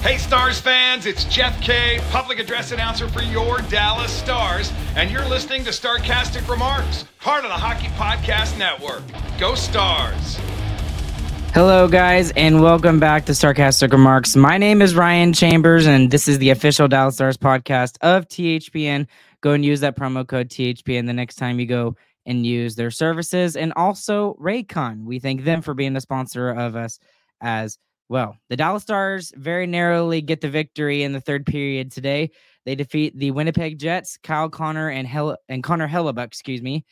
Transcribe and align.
Hey, 0.00 0.16
Stars 0.16 0.60
fans, 0.60 1.06
it's 1.06 1.24
Jeff 1.24 1.60
Kay, 1.60 2.00
public 2.10 2.38
address 2.38 2.70
announcer 2.70 3.08
for 3.08 3.20
your 3.20 3.58
Dallas 3.62 4.12
Stars, 4.12 4.72
and 4.94 5.10
you're 5.10 5.28
listening 5.28 5.64
to 5.64 5.70
Starcastic 5.70 6.48
Remarks, 6.48 7.04
part 7.18 7.44
of 7.44 7.50
the 7.50 7.56
Hockey 7.56 7.88
Podcast 7.88 8.56
Network. 8.56 9.02
Go 9.40 9.56
Stars! 9.56 10.36
Hello, 11.52 11.88
guys, 11.88 12.30
and 12.36 12.62
welcome 12.62 13.00
back 13.00 13.24
to 13.24 13.32
Starcastic 13.32 13.90
Remarks. 13.90 14.36
My 14.36 14.56
name 14.56 14.82
is 14.82 14.94
Ryan 14.94 15.32
Chambers, 15.32 15.86
and 15.86 16.12
this 16.12 16.28
is 16.28 16.38
the 16.38 16.50
official 16.50 16.86
Dallas 16.86 17.16
Stars 17.16 17.36
podcast 17.36 17.98
of 18.00 18.28
THPN. 18.28 19.08
Go 19.40 19.50
and 19.50 19.64
use 19.64 19.80
that 19.80 19.96
promo 19.96 20.26
code 20.26 20.48
THPN 20.48 21.06
the 21.06 21.12
next 21.12 21.34
time 21.34 21.58
you 21.58 21.66
go 21.66 21.96
and 22.24 22.46
use 22.46 22.76
their 22.76 22.92
services. 22.92 23.56
And 23.56 23.72
also, 23.74 24.34
Raycon. 24.40 25.04
We 25.04 25.18
thank 25.18 25.42
them 25.42 25.60
for 25.60 25.74
being 25.74 25.96
a 25.96 26.00
sponsor 26.00 26.50
of 26.50 26.76
us 26.76 27.00
as 27.40 27.78
well, 28.08 28.36
the 28.48 28.56
Dallas 28.56 28.82
Stars 28.82 29.32
very 29.36 29.66
narrowly 29.66 30.20
get 30.22 30.40
the 30.40 30.48
victory 30.48 31.02
in 31.02 31.12
the 31.12 31.20
third 31.20 31.44
period 31.44 31.92
today. 31.92 32.30
They 32.64 32.74
defeat 32.74 33.18
the 33.18 33.30
Winnipeg 33.30 33.78
Jets, 33.78 34.18
Kyle 34.22 34.48
Connor 34.48 34.88
and 34.90 35.06
Hell 35.06 35.36
and 35.48 35.62
Connor 35.62 35.88
Hellebuyck, 35.88 36.26
excuse 36.26 36.62
me, 36.62 36.84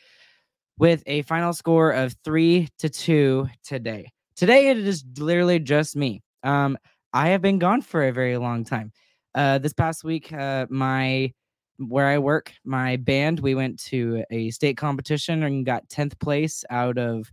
with 0.78 1.02
a 1.06 1.22
final 1.22 1.52
score 1.52 1.90
of 1.90 2.14
three 2.24 2.68
to 2.78 2.88
two 2.88 3.48
today. 3.64 4.10
Today 4.36 4.68
it 4.68 4.78
is 4.78 5.04
literally 5.18 5.58
just 5.58 5.96
me. 5.96 6.22
Um, 6.42 6.76
I 7.12 7.28
have 7.28 7.40
been 7.40 7.58
gone 7.58 7.80
for 7.80 8.06
a 8.06 8.12
very 8.12 8.36
long 8.36 8.64
time. 8.64 8.92
Uh, 9.34 9.58
this 9.58 9.72
past 9.72 10.04
week, 10.04 10.32
uh, 10.32 10.66
my 10.68 11.32
where 11.78 12.06
I 12.06 12.18
work, 12.18 12.52
my 12.64 12.96
band, 12.96 13.40
we 13.40 13.54
went 13.54 13.78
to 13.84 14.24
a 14.30 14.50
state 14.50 14.76
competition 14.78 15.42
and 15.42 15.66
got 15.66 15.88
10th 15.88 16.18
place 16.18 16.64
out 16.70 16.96
of 16.96 17.30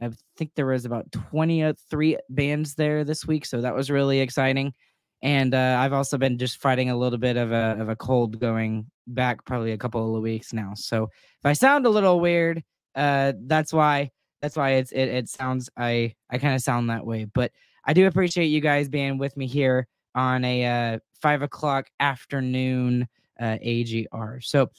I 0.00 0.10
think 0.36 0.52
there 0.54 0.66
was 0.66 0.84
about 0.84 1.10
23 1.12 2.18
bands 2.28 2.74
there 2.74 3.04
this 3.04 3.26
week, 3.26 3.46
so 3.46 3.60
that 3.60 3.74
was 3.74 3.90
really 3.90 4.20
exciting. 4.20 4.74
And 5.22 5.54
uh, 5.54 5.76
I've 5.78 5.92
also 5.92 6.18
been 6.18 6.38
just 6.38 6.60
fighting 6.60 6.90
a 6.90 6.96
little 6.96 7.18
bit 7.18 7.36
of 7.36 7.52
a 7.52 7.76
of 7.78 7.88
a 7.88 7.96
cold 7.96 8.40
going 8.40 8.86
back 9.06 9.44
probably 9.44 9.72
a 9.72 9.78
couple 9.78 10.16
of 10.16 10.22
weeks 10.22 10.52
now. 10.52 10.72
So 10.74 11.04
if 11.04 11.46
I 11.46 11.52
sound 11.52 11.86
a 11.86 11.90
little 11.90 12.18
weird, 12.18 12.62
uh, 12.96 13.32
that's 13.46 13.72
why 13.72 14.10
that's 14.40 14.56
why 14.56 14.70
it's 14.70 14.90
it, 14.90 15.08
it 15.08 15.28
sounds 15.28 15.70
I 15.76 16.14
I 16.28 16.38
kind 16.38 16.54
of 16.54 16.60
sound 16.60 16.90
that 16.90 17.06
way. 17.06 17.24
But 17.24 17.52
I 17.84 17.92
do 17.92 18.06
appreciate 18.06 18.46
you 18.46 18.60
guys 18.60 18.88
being 18.88 19.18
with 19.18 19.36
me 19.36 19.46
here 19.46 19.86
on 20.14 20.44
a 20.44 20.66
uh, 20.66 20.98
five 21.20 21.42
o'clock 21.42 21.86
afternoon 22.00 23.08
uh, 23.40 23.58
AGR. 23.62 24.40
So 24.40 24.70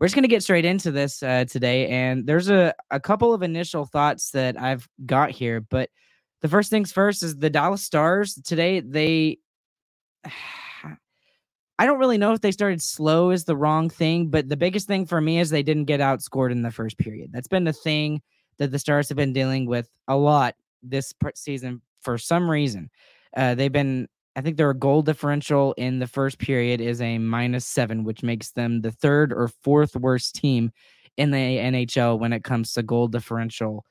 we're 0.00 0.06
just 0.06 0.14
going 0.14 0.24
to 0.24 0.28
get 0.28 0.42
straight 0.42 0.64
into 0.64 0.90
this 0.90 1.22
uh, 1.22 1.44
today. 1.44 1.86
And 1.88 2.26
there's 2.26 2.48
a, 2.48 2.74
a 2.90 2.98
couple 2.98 3.34
of 3.34 3.42
initial 3.42 3.84
thoughts 3.84 4.30
that 4.30 4.58
I've 4.58 4.88
got 5.04 5.30
here. 5.30 5.60
But 5.60 5.90
the 6.40 6.48
first 6.48 6.70
things 6.70 6.90
first 6.90 7.22
is 7.22 7.36
the 7.36 7.50
Dallas 7.50 7.84
Stars 7.84 8.34
today, 8.34 8.80
they. 8.80 9.38
I 11.78 11.86
don't 11.86 11.98
really 11.98 12.18
know 12.18 12.34
if 12.34 12.42
they 12.42 12.52
started 12.52 12.82
slow 12.82 13.30
is 13.30 13.46
the 13.46 13.56
wrong 13.56 13.88
thing, 13.88 14.28
but 14.28 14.50
the 14.50 14.56
biggest 14.56 14.86
thing 14.86 15.06
for 15.06 15.18
me 15.18 15.40
is 15.40 15.48
they 15.48 15.62
didn't 15.62 15.86
get 15.86 16.00
outscored 16.00 16.52
in 16.52 16.60
the 16.60 16.70
first 16.70 16.98
period. 16.98 17.30
That's 17.32 17.48
been 17.48 17.64
the 17.64 17.72
thing 17.72 18.20
that 18.58 18.70
the 18.70 18.78
Stars 18.78 19.08
have 19.08 19.16
been 19.16 19.32
dealing 19.32 19.64
with 19.64 19.88
a 20.06 20.14
lot 20.14 20.56
this 20.82 21.14
season 21.36 21.80
for 22.02 22.18
some 22.18 22.50
reason. 22.50 22.90
Uh, 23.34 23.54
they've 23.54 23.72
been 23.72 24.08
I 24.36 24.42
think 24.42 24.56
their 24.56 24.72
goal 24.72 25.02
differential 25.02 25.72
in 25.76 25.98
the 25.98 26.06
first 26.06 26.38
period 26.38 26.80
is 26.80 27.00
a 27.00 27.18
minus 27.18 27.66
seven, 27.66 28.04
which 28.04 28.22
makes 28.22 28.52
them 28.52 28.80
the 28.80 28.92
third 28.92 29.32
or 29.32 29.48
fourth 29.48 29.96
worst 29.96 30.36
team 30.36 30.70
in 31.16 31.30
the 31.32 31.36
NHL 31.36 32.18
when 32.18 32.32
it 32.32 32.44
comes 32.44 32.72
to 32.72 32.82
goal 32.82 33.08
differential. 33.08 33.84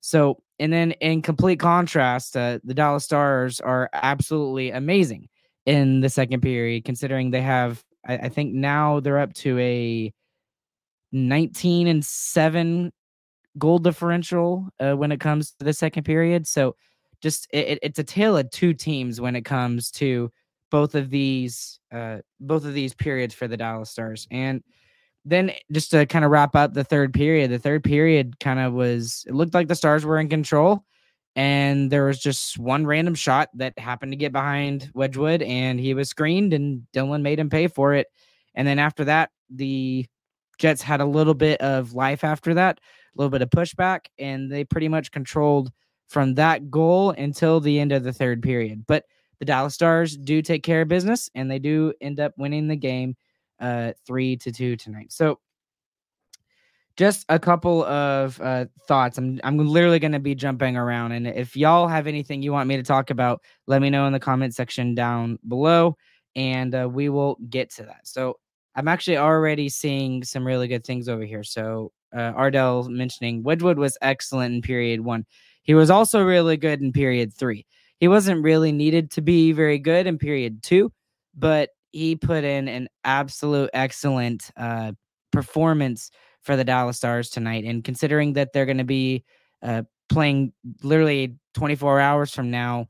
So, 0.00 0.42
and 0.58 0.72
then 0.72 0.92
in 0.92 1.22
complete 1.22 1.58
contrast, 1.58 2.36
uh, 2.36 2.60
the 2.62 2.74
Dallas 2.74 3.04
Stars 3.04 3.60
are 3.60 3.88
absolutely 3.92 4.70
amazing 4.70 5.28
in 5.64 6.00
the 6.00 6.08
second 6.08 6.42
period, 6.42 6.84
considering 6.84 7.30
they 7.30 7.42
have, 7.42 7.82
I, 8.06 8.16
I 8.18 8.28
think 8.28 8.54
now 8.54 9.00
they're 9.00 9.18
up 9.18 9.34
to 9.34 9.58
a 9.58 10.12
19 11.12 11.88
and 11.88 12.04
seven 12.04 12.92
goal 13.58 13.78
differential 13.78 14.68
uh, 14.78 14.92
when 14.92 15.10
it 15.10 15.18
comes 15.18 15.52
to 15.52 15.64
the 15.64 15.72
second 15.72 16.04
period. 16.04 16.46
So, 16.46 16.76
just 17.26 17.48
it, 17.52 17.80
it's 17.82 17.98
a 17.98 18.04
tale 18.04 18.36
of 18.36 18.48
two 18.50 18.72
teams 18.72 19.20
when 19.20 19.34
it 19.34 19.44
comes 19.44 19.90
to 19.90 20.30
both 20.70 20.94
of 20.94 21.10
these 21.10 21.80
uh 21.92 22.18
both 22.38 22.64
of 22.64 22.72
these 22.72 22.94
periods 22.94 23.34
for 23.34 23.48
the 23.48 23.56
Dallas 23.56 23.90
Stars. 23.90 24.28
And 24.30 24.62
then 25.24 25.50
just 25.72 25.90
to 25.90 26.06
kind 26.06 26.24
of 26.24 26.30
wrap 26.30 26.54
up 26.54 26.72
the 26.72 26.84
third 26.84 27.12
period, 27.12 27.50
the 27.50 27.58
third 27.58 27.82
period 27.82 28.38
kind 28.38 28.60
of 28.60 28.74
was 28.74 29.24
it 29.26 29.34
looked 29.34 29.54
like 29.54 29.66
the 29.66 29.74
Stars 29.74 30.04
were 30.04 30.20
in 30.20 30.28
control 30.28 30.84
and 31.34 31.90
there 31.90 32.06
was 32.06 32.20
just 32.20 32.60
one 32.60 32.86
random 32.86 33.16
shot 33.16 33.48
that 33.54 33.76
happened 33.76 34.12
to 34.12 34.16
get 34.16 34.30
behind 34.30 34.88
Wedgewood 34.94 35.42
and 35.42 35.80
he 35.80 35.94
was 35.94 36.08
screened 36.08 36.52
and 36.54 36.88
Dillon 36.92 37.24
made 37.24 37.40
him 37.40 37.50
pay 37.50 37.66
for 37.66 37.92
it. 37.92 38.06
And 38.54 38.68
then 38.68 38.78
after 38.78 39.02
that, 39.06 39.30
the 39.50 40.06
Jets 40.58 40.80
had 40.80 41.00
a 41.00 41.04
little 41.04 41.34
bit 41.34 41.60
of 41.60 41.92
life 41.92 42.22
after 42.22 42.54
that, 42.54 42.78
a 42.78 43.18
little 43.18 43.30
bit 43.30 43.42
of 43.42 43.50
pushback, 43.50 44.06
and 44.16 44.50
they 44.50 44.62
pretty 44.62 44.86
much 44.86 45.10
controlled 45.10 45.72
from 46.08 46.34
that 46.34 46.70
goal 46.70 47.10
until 47.10 47.60
the 47.60 47.78
end 47.78 47.92
of 47.92 48.04
the 48.04 48.12
third 48.12 48.42
period. 48.42 48.84
But 48.86 49.04
the 49.38 49.44
Dallas 49.44 49.74
Stars 49.74 50.16
do 50.16 50.40
take 50.42 50.62
care 50.62 50.82
of 50.82 50.88
business 50.88 51.28
and 51.34 51.50
they 51.50 51.58
do 51.58 51.92
end 52.00 52.20
up 52.20 52.32
winning 52.36 52.68
the 52.68 52.76
game 52.76 53.16
uh 53.60 53.92
3 54.06 54.36
to 54.36 54.52
2 54.52 54.76
tonight. 54.76 55.12
So 55.12 55.38
just 56.96 57.26
a 57.28 57.38
couple 57.38 57.84
of 57.84 58.40
uh, 58.40 58.66
thoughts. 58.88 59.18
I'm 59.18 59.38
I'm 59.44 59.58
literally 59.58 59.98
going 59.98 60.12
to 60.12 60.18
be 60.18 60.34
jumping 60.34 60.76
around, 60.76 61.12
and 61.12 61.26
if 61.26 61.56
y'all 61.56 61.88
have 61.88 62.06
anything 62.06 62.42
you 62.42 62.52
want 62.52 62.68
me 62.68 62.76
to 62.76 62.82
talk 62.82 63.10
about, 63.10 63.42
let 63.66 63.82
me 63.82 63.90
know 63.90 64.06
in 64.06 64.12
the 64.12 64.20
comment 64.20 64.54
section 64.54 64.94
down 64.94 65.38
below, 65.46 65.96
and 66.34 66.74
uh, 66.74 66.88
we 66.90 67.08
will 67.08 67.36
get 67.50 67.70
to 67.74 67.82
that. 67.84 68.00
So 68.04 68.38
I'm 68.74 68.88
actually 68.88 69.18
already 69.18 69.68
seeing 69.68 70.24
some 70.24 70.46
really 70.46 70.68
good 70.68 70.84
things 70.84 71.08
over 71.08 71.24
here. 71.24 71.42
So 71.44 71.92
uh, 72.16 72.32
Ardell 72.34 72.88
mentioning 72.88 73.42
Wedgewood 73.42 73.78
was 73.78 73.98
excellent 74.00 74.54
in 74.54 74.62
period 74.62 75.00
one. 75.00 75.26
He 75.66 75.74
was 75.74 75.90
also 75.90 76.22
really 76.22 76.56
good 76.56 76.80
in 76.80 76.92
period 76.92 77.34
three. 77.34 77.66
He 77.98 78.08
wasn't 78.08 78.42
really 78.42 78.72
needed 78.72 79.10
to 79.12 79.22
be 79.22 79.52
very 79.52 79.78
good 79.78 80.06
in 80.06 80.18
period 80.18 80.62
two, 80.62 80.92
but 81.34 81.70
he 81.92 82.16
put 82.16 82.44
in 82.44 82.68
an 82.68 82.88
absolute 83.04 83.70
excellent 83.72 84.50
uh, 84.56 84.92
performance 85.32 86.10
for 86.42 86.56
the 86.56 86.64
Dallas 86.64 86.98
Stars 86.98 87.30
tonight. 87.30 87.64
And 87.64 87.82
considering 87.82 88.34
that 88.34 88.52
they're 88.52 88.66
going 88.66 88.78
to 88.78 88.84
be 88.84 89.24
uh, 89.62 89.82
playing 90.08 90.52
literally 90.82 91.36
24 91.54 92.00
hours 92.00 92.32
from 92.32 92.50
now 92.50 92.88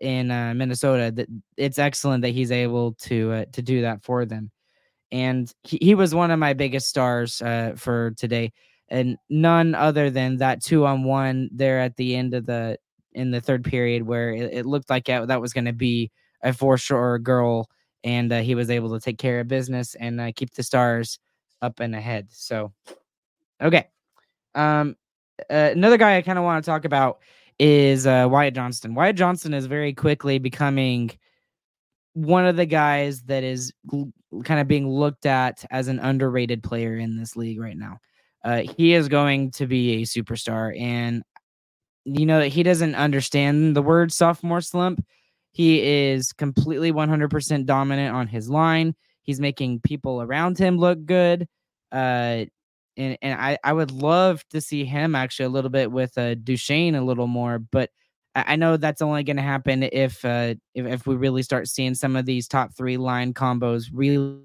in 0.00 0.30
uh, 0.30 0.54
Minnesota. 0.54 1.10
That 1.10 1.28
it's 1.56 1.78
excellent 1.78 2.22
that 2.22 2.30
he's 2.30 2.52
able 2.52 2.94
to 2.94 3.32
uh, 3.32 3.44
to 3.52 3.62
do 3.62 3.82
that 3.82 4.02
for 4.02 4.24
them, 4.24 4.50
and 5.10 5.52
he, 5.62 5.78
he 5.80 5.94
was 5.94 6.14
one 6.14 6.30
of 6.30 6.38
my 6.38 6.54
biggest 6.54 6.88
stars 6.88 7.42
uh, 7.42 7.72
for 7.76 8.12
today, 8.12 8.52
and 8.92 9.16
none 9.30 9.74
other 9.74 10.10
than 10.10 10.36
that 10.36 10.62
two 10.62 10.84
on 10.84 11.02
one 11.02 11.48
there 11.50 11.80
at 11.80 11.96
the 11.96 12.14
end 12.14 12.34
of 12.34 12.44
the 12.44 12.78
in 13.14 13.30
the 13.30 13.40
third 13.40 13.64
period 13.64 14.02
where 14.02 14.30
it, 14.32 14.52
it 14.52 14.66
looked 14.66 14.90
like 14.90 15.06
that 15.06 15.40
was 15.40 15.54
going 15.54 15.64
to 15.64 15.72
be 15.72 16.10
a 16.42 16.52
for 16.52 16.76
sure 16.76 17.18
girl, 17.18 17.68
and 18.04 18.30
uh, 18.32 18.40
he 18.40 18.54
was 18.54 18.70
able 18.70 18.92
to 18.92 19.00
take 19.00 19.16
care 19.16 19.40
of 19.40 19.48
business 19.48 19.94
and 19.94 20.20
uh, 20.20 20.30
keep 20.36 20.52
the 20.54 20.62
stars 20.62 21.18
up 21.62 21.80
and 21.80 21.94
ahead. 21.94 22.28
So, 22.30 22.72
okay. 23.62 23.88
Um, 24.54 24.96
uh, 25.48 25.70
another 25.72 25.96
guy 25.96 26.18
I 26.18 26.22
kind 26.22 26.38
of 26.38 26.44
want 26.44 26.62
to 26.62 26.70
talk 26.70 26.84
about 26.84 27.20
is 27.58 28.06
uh, 28.06 28.28
Wyatt 28.30 28.54
Johnston. 28.54 28.94
Wyatt 28.94 29.16
Johnston 29.16 29.54
is 29.54 29.64
very 29.64 29.94
quickly 29.94 30.38
becoming 30.38 31.10
one 32.12 32.44
of 32.44 32.56
the 32.56 32.66
guys 32.66 33.22
that 33.22 33.42
is 33.42 33.72
kind 34.44 34.60
of 34.60 34.68
being 34.68 34.86
looked 34.86 35.24
at 35.24 35.64
as 35.70 35.88
an 35.88 35.98
underrated 35.98 36.62
player 36.62 36.96
in 36.96 37.16
this 37.16 37.36
league 37.36 37.58
right 37.58 37.78
now. 37.78 37.98
Uh, 38.44 38.62
he 38.76 38.92
is 38.94 39.08
going 39.08 39.50
to 39.52 39.66
be 39.66 40.02
a 40.02 40.06
superstar, 40.06 40.78
and 40.78 41.22
you 42.04 42.26
know 42.26 42.42
he 42.42 42.62
doesn't 42.62 42.94
understand 42.94 43.76
the 43.76 43.82
word 43.82 44.12
sophomore 44.12 44.60
slump. 44.60 45.04
He 45.52 45.82
is 45.82 46.32
completely 46.32 46.92
100% 46.92 47.66
dominant 47.66 48.14
on 48.14 48.26
his 48.26 48.48
line. 48.48 48.94
He's 49.22 49.38
making 49.38 49.80
people 49.80 50.22
around 50.22 50.58
him 50.58 50.78
look 50.78 51.04
good. 51.04 51.46
Uh, 51.92 52.46
and 52.96 53.18
and 53.22 53.40
I, 53.40 53.58
I 53.62 53.72
would 53.72 53.90
love 53.90 54.42
to 54.50 54.60
see 54.60 54.84
him 54.84 55.14
actually 55.14 55.46
a 55.46 55.50
little 55.50 55.70
bit 55.70 55.90
with 55.90 56.16
uh, 56.18 56.34
Duchene 56.34 56.94
a 56.94 57.04
little 57.04 57.26
more, 57.26 57.58
but 57.58 57.90
I, 58.34 58.44
I 58.48 58.56
know 58.56 58.76
that's 58.76 59.02
only 59.02 59.22
going 59.24 59.36
to 59.36 59.42
happen 59.42 59.82
if, 59.82 60.24
uh, 60.24 60.54
if 60.74 60.86
if 60.86 61.06
we 61.06 61.14
really 61.14 61.42
start 61.42 61.68
seeing 61.68 61.94
some 61.94 62.16
of 62.16 62.26
these 62.26 62.48
top 62.48 62.74
three 62.74 62.96
line 62.96 63.34
combos 63.34 63.86
really 63.92 64.40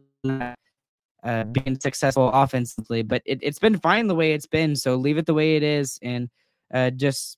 uh, 1.27 1.44
being 1.44 1.79
successful 1.79 2.31
offensively. 2.33 3.03
But 3.03 3.21
it, 3.25 3.39
it's 3.41 3.59
been 3.59 3.77
fine 3.77 4.07
the 4.07 4.15
way 4.15 4.33
it's 4.33 4.47
been, 4.47 4.75
so 4.75 4.95
leave 4.95 5.18
it 5.18 5.25
the 5.25 5.33
way 5.33 5.57
it 5.57 5.63
is, 5.63 6.00
and 6.01 6.29
uh, 6.74 6.89
just 6.91 7.38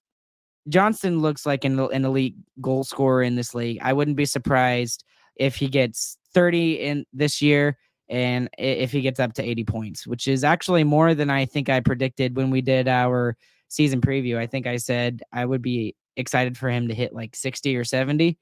Johnston 0.67 1.19
looks 1.19 1.45
like 1.45 1.65
an, 1.65 1.79
an 1.79 2.05
elite 2.05 2.35
goal 2.61 2.83
scorer 2.83 3.23
in 3.23 3.35
this 3.35 3.55
league. 3.55 3.79
I 3.81 3.93
wouldn't 3.93 4.17
be 4.17 4.25
surprised 4.25 5.03
if 5.35 5.55
he 5.55 5.67
gets 5.67 6.17
30 6.33 6.73
in 6.73 7.05
this 7.13 7.41
year 7.41 7.77
and 8.09 8.49
if 8.57 8.91
he 8.91 9.01
gets 9.01 9.19
up 9.19 9.33
to 9.33 9.43
80 9.43 9.63
points, 9.65 10.07
which 10.07 10.27
is 10.27 10.43
actually 10.43 10.83
more 10.83 11.13
than 11.13 11.29
I 11.29 11.45
think 11.45 11.69
I 11.69 11.79
predicted 11.79 12.35
when 12.35 12.49
we 12.49 12.61
did 12.61 12.87
our 12.87 13.37
season 13.67 14.01
preview. 14.01 14.37
I 14.37 14.47
think 14.47 14.67
I 14.67 14.77
said 14.77 15.21
I 15.31 15.45
would 15.45 15.61
be 15.61 15.95
excited 16.17 16.57
for 16.57 16.69
him 16.69 16.87
to 16.87 16.93
hit 16.93 17.13
like 17.13 17.35
60 17.35 17.75
or 17.75 17.83
70. 17.83 18.37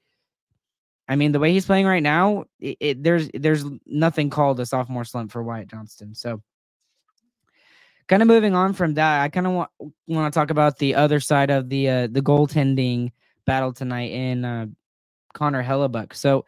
I 1.07 1.15
mean, 1.15 1.31
the 1.31 1.39
way 1.39 1.54
he's 1.54 1.65
playing 1.65 1.86
right 1.86 2.04
now, 2.04 2.45
it, 2.59 2.77
it, 2.80 3.04
there's 3.04 3.30
there's 3.33 3.63
nothing 3.86 4.30
called 4.30 4.59
a 4.59 4.65
sophomore 4.65 5.06
slump 5.06 5.31
for 5.31 5.42
Wyatt 5.42 5.69
Johnston. 5.69 6.13
So, 6.15 6.42
kind 8.07 8.21
of 8.21 8.27
moving 8.27 8.56
on 8.56 8.74
from 8.74 8.95
that, 8.95 9.21
I 9.21 9.30
kind 9.30 9.48
of 9.48 9.54
want 9.54 9.69
want 10.07 10.33
to 10.33 10.38
talk 10.38 10.50
about 10.50 10.80
the 10.80 10.95
other 10.95 11.19
side 11.19 11.50
of 11.50 11.69
the 11.69 11.89
uh, 11.89 12.07
the 12.07 12.21
goaltending 12.21 13.12
battle 13.45 13.71
tonight 13.71 14.12
in 14.12 14.44
uh, 14.44 14.65
Connor 15.33 15.63
Hellebuyck. 15.63 16.13
So, 16.13 16.45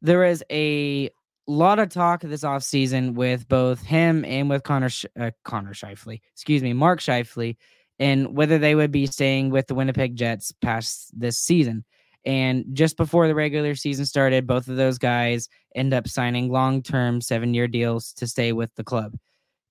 there 0.00 0.24
is 0.24 0.42
a 0.50 1.10
lot 1.46 1.78
of 1.78 1.90
talk 1.90 2.22
this 2.22 2.44
offseason 2.44 3.14
with 3.14 3.48
both 3.48 3.82
him 3.82 4.24
and 4.24 4.48
with 4.48 4.62
Connor 4.62 4.90
uh, 5.20 5.30
Connor 5.44 5.74
Scheifele, 5.74 6.20
excuse 6.32 6.62
me, 6.62 6.72
Mark 6.72 7.00
Scheifele, 7.00 7.56
and 7.98 8.36
whether 8.36 8.58
they 8.58 8.74
would 8.74 8.90
be 8.90 9.06
staying 9.06 9.50
with 9.50 9.66
the 9.66 9.74
Winnipeg 9.74 10.16
Jets 10.16 10.52
past 10.62 11.18
this 11.18 11.38
season. 11.38 11.84
And 12.24 12.64
just 12.72 12.96
before 12.96 13.26
the 13.26 13.34
regular 13.34 13.74
season 13.74 14.06
started, 14.06 14.46
both 14.46 14.68
of 14.68 14.76
those 14.76 14.98
guys 14.98 15.48
end 15.74 15.92
up 15.92 16.06
signing 16.06 16.50
long-term 16.50 17.20
seven-year 17.20 17.68
deals 17.68 18.12
to 18.14 18.26
stay 18.26 18.52
with 18.52 18.70
the 18.76 18.84
club. 18.84 19.16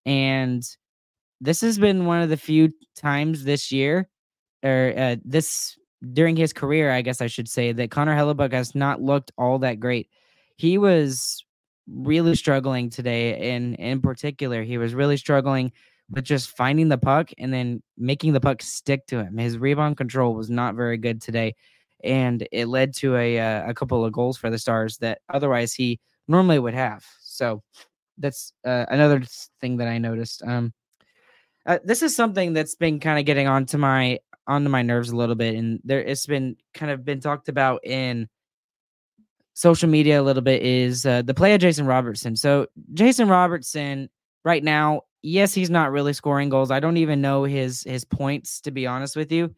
And 0.05 0.63
this 1.39 1.61
has 1.61 1.77
been 1.77 2.05
one 2.05 2.21
of 2.21 2.29
the 2.29 2.37
few 2.37 2.71
times 2.95 3.43
this 3.43 3.71
year, 3.71 4.09
or 4.63 4.93
uh, 4.97 5.15
this 5.23 5.77
during 6.13 6.35
his 6.35 6.51
career, 6.51 6.91
I 6.91 7.01
guess 7.01 7.21
I 7.21 7.27
should 7.27 7.47
say, 7.47 7.71
that 7.71 7.91
Connor 7.91 8.15
Hellebuyck 8.15 8.53
has 8.53 8.75
not 8.75 9.01
looked 9.01 9.31
all 9.37 9.59
that 9.59 9.79
great. 9.79 10.09
He 10.57 10.77
was 10.77 11.43
really 11.87 12.35
struggling 12.35 12.89
today 12.89 13.51
and 13.51 13.75
in 13.75 14.01
particular 14.01 14.63
he 14.63 14.77
was 14.77 14.93
really 14.93 15.17
struggling 15.17 15.71
with 16.09 16.23
just 16.23 16.55
finding 16.55 16.89
the 16.89 16.97
puck 16.97 17.31
and 17.37 17.53
then 17.53 17.81
making 17.97 18.33
the 18.33 18.39
puck 18.39 18.61
stick 18.61 19.05
to 19.07 19.23
him 19.23 19.37
his 19.37 19.57
rebound 19.57 19.97
control 19.97 20.33
was 20.33 20.49
not 20.49 20.75
very 20.75 20.97
good 20.97 21.21
today 21.21 21.53
and 22.03 22.47
it 22.51 22.67
led 22.67 22.93
to 22.93 23.15
a 23.15 23.39
uh, 23.39 23.69
a 23.69 23.73
couple 23.73 24.03
of 24.03 24.11
goals 24.11 24.37
for 24.37 24.49
the 24.49 24.59
stars 24.59 24.97
that 24.97 25.19
otherwise 25.29 25.73
he 25.73 25.99
normally 26.27 26.59
would 26.59 26.73
have 26.73 27.05
so 27.21 27.61
that's 28.17 28.53
uh, 28.65 28.85
another 28.89 29.21
thing 29.59 29.77
that 29.77 29.87
i 29.87 29.97
noticed 29.97 30.43
um 30.43 30.73
uh, 31.67 31.77
this 31.83 32.01
is 32.01 32.15
something 32.15 32.53
that's 32.53 32.75
been 32.75 32.99
kind 32.99 33.19
of 33.19 33.25
getting 33.25 33.47
onto 33.47 33.77
my 33.77 34.19
onto 34.47 34.69
my 34.69 34.81
nerves 34.81 35.09
a 35.09 35.15
little 35.15 35.35
bit 35.35 35.55
and 35.55 35.79
there 35.83 36.01
it's 36.01 36.25
been 36.25 36.55
kind 36.73 36.91
of 36.91 37.05
been 37.05 37.19
talked 37.19 37.49
about 37.49 37.85
in 37.85 38.27
social 39.53 39.89
media 39.89 40.21
a 40.21 40.23
little 40.23 40.41
bit 40.41 40.61
is 40.63 41.05
uh, 41.05 41.21
the 41.21 41.33
play 41.33 41.53
of 41.53 41.61
Jason 41.61 41.85
Robertson. 41.85 42.35
So 42.35 42.67
Jason 42.93 43.27
Robertson 43.27 44.09
right 44.43 44.63
now, 44.63 45.01
yes, 45.21 45.53
he's 45.53 45.69
not 45.69 45.91
really 45.91 46.13
scoring 46.13 46.49
goals. 46.49 46.71
I 46.71 46.79
don't 46.79 46.97
even 46.97 47.21
know 47.21 47.43
his 47.43 47.83
his 47.83 48.05
points 48.05 48.61
to 48.61 48.71
be 48.71 48.87
honest 48.87 49.15
with 49.15 49.31
you, 49.31 49.53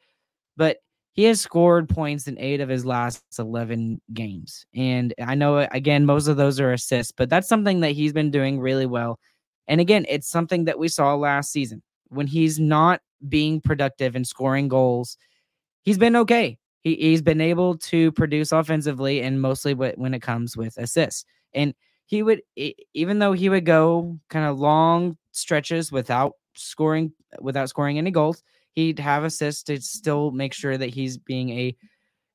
but 0.57 0.77
he 1.13 1.23
has 1.25 1.39
scored 1.39 1.89
points 1.89 2.27
in 2.27 2.37
eight 2.39 2.59
of 2.59 2.69
his 2.69 2.85
last 2.85 3.23
11 3.37 4.01
games. 4.13 4.65
And 4.75 5.13
I 5.21 5.35
know, 5.35 5.57
again, 5.57 6.05
most 6.05 6.27
of 6.27 6.37
those 6.37 6.59
are 6.59 6.73
assists, 6.73 7.11
but 7.11 7.29
that's 7.29 7.47
something 7.47 7.79
that 7.81 7.91
he's 7.91 8.13
been 8.13 8.31
doing 8.31 8.59
really 8.59 8.85
well. 8.85 9.19
And 9.67 9.79
again, 9.79 10.05
it's 10.09 10.27
something 10.27 10.65
that 10.65 10.79
we 10.79 10.87
saw 10.87 11.15
last 11.15 11.51
season 11.51 11.81
when 12.09 12.27
he's 12.27 12.59
not 12.59 13.01
being 13.29 13.61
productive 13.61 14.15
and 14.15 14.27
scoring 14.27 14.67
goals. 14.67 15.17
He's 15.83 15.97
been 15.97 16.15
okay 16.17 16.57
he, 16.83 16.95
he's 16.95 17.21
been 17.21 17.41
able 17.41 17.77
to 17.77 18.11
produce 18.11 18.51
offensively 18.51 19.21
and 19.21 19.41
mostly 19.41 19.73
when 19.73 20.13
it 20.13 20.21
comes 20.21 20.55
with 20.55 20.77
assists. 20.77 21.25
And 21.53 21.73
he 22.05 22.21
would, 22.21 22.41
even 22.93 23.19
though 23.19 23.33
he 23.33 23.49
would 23.49 23.65
go 23.65 24.19
kind 24.29 24.45
of 24.45 24.59
long 24.59 25.17
stretches 25.31 25.91
without 25.91 26.33
scoring, 26.53 27.13
without 27.39 27.69
scoring 27.69 27.97
any 27.97 28.11
goals, 28.11 28.43
he'd 28.73 28.99
have 28.99 29.23
assists 29.23 29.63
to 29.63 29.79
still 29.81 30.31
make 30.31 30.53
sure 30.53 30.77
that 30.77 30.89
he's 30.89 31.17
being 31.17 31.49
a 31.49 31.75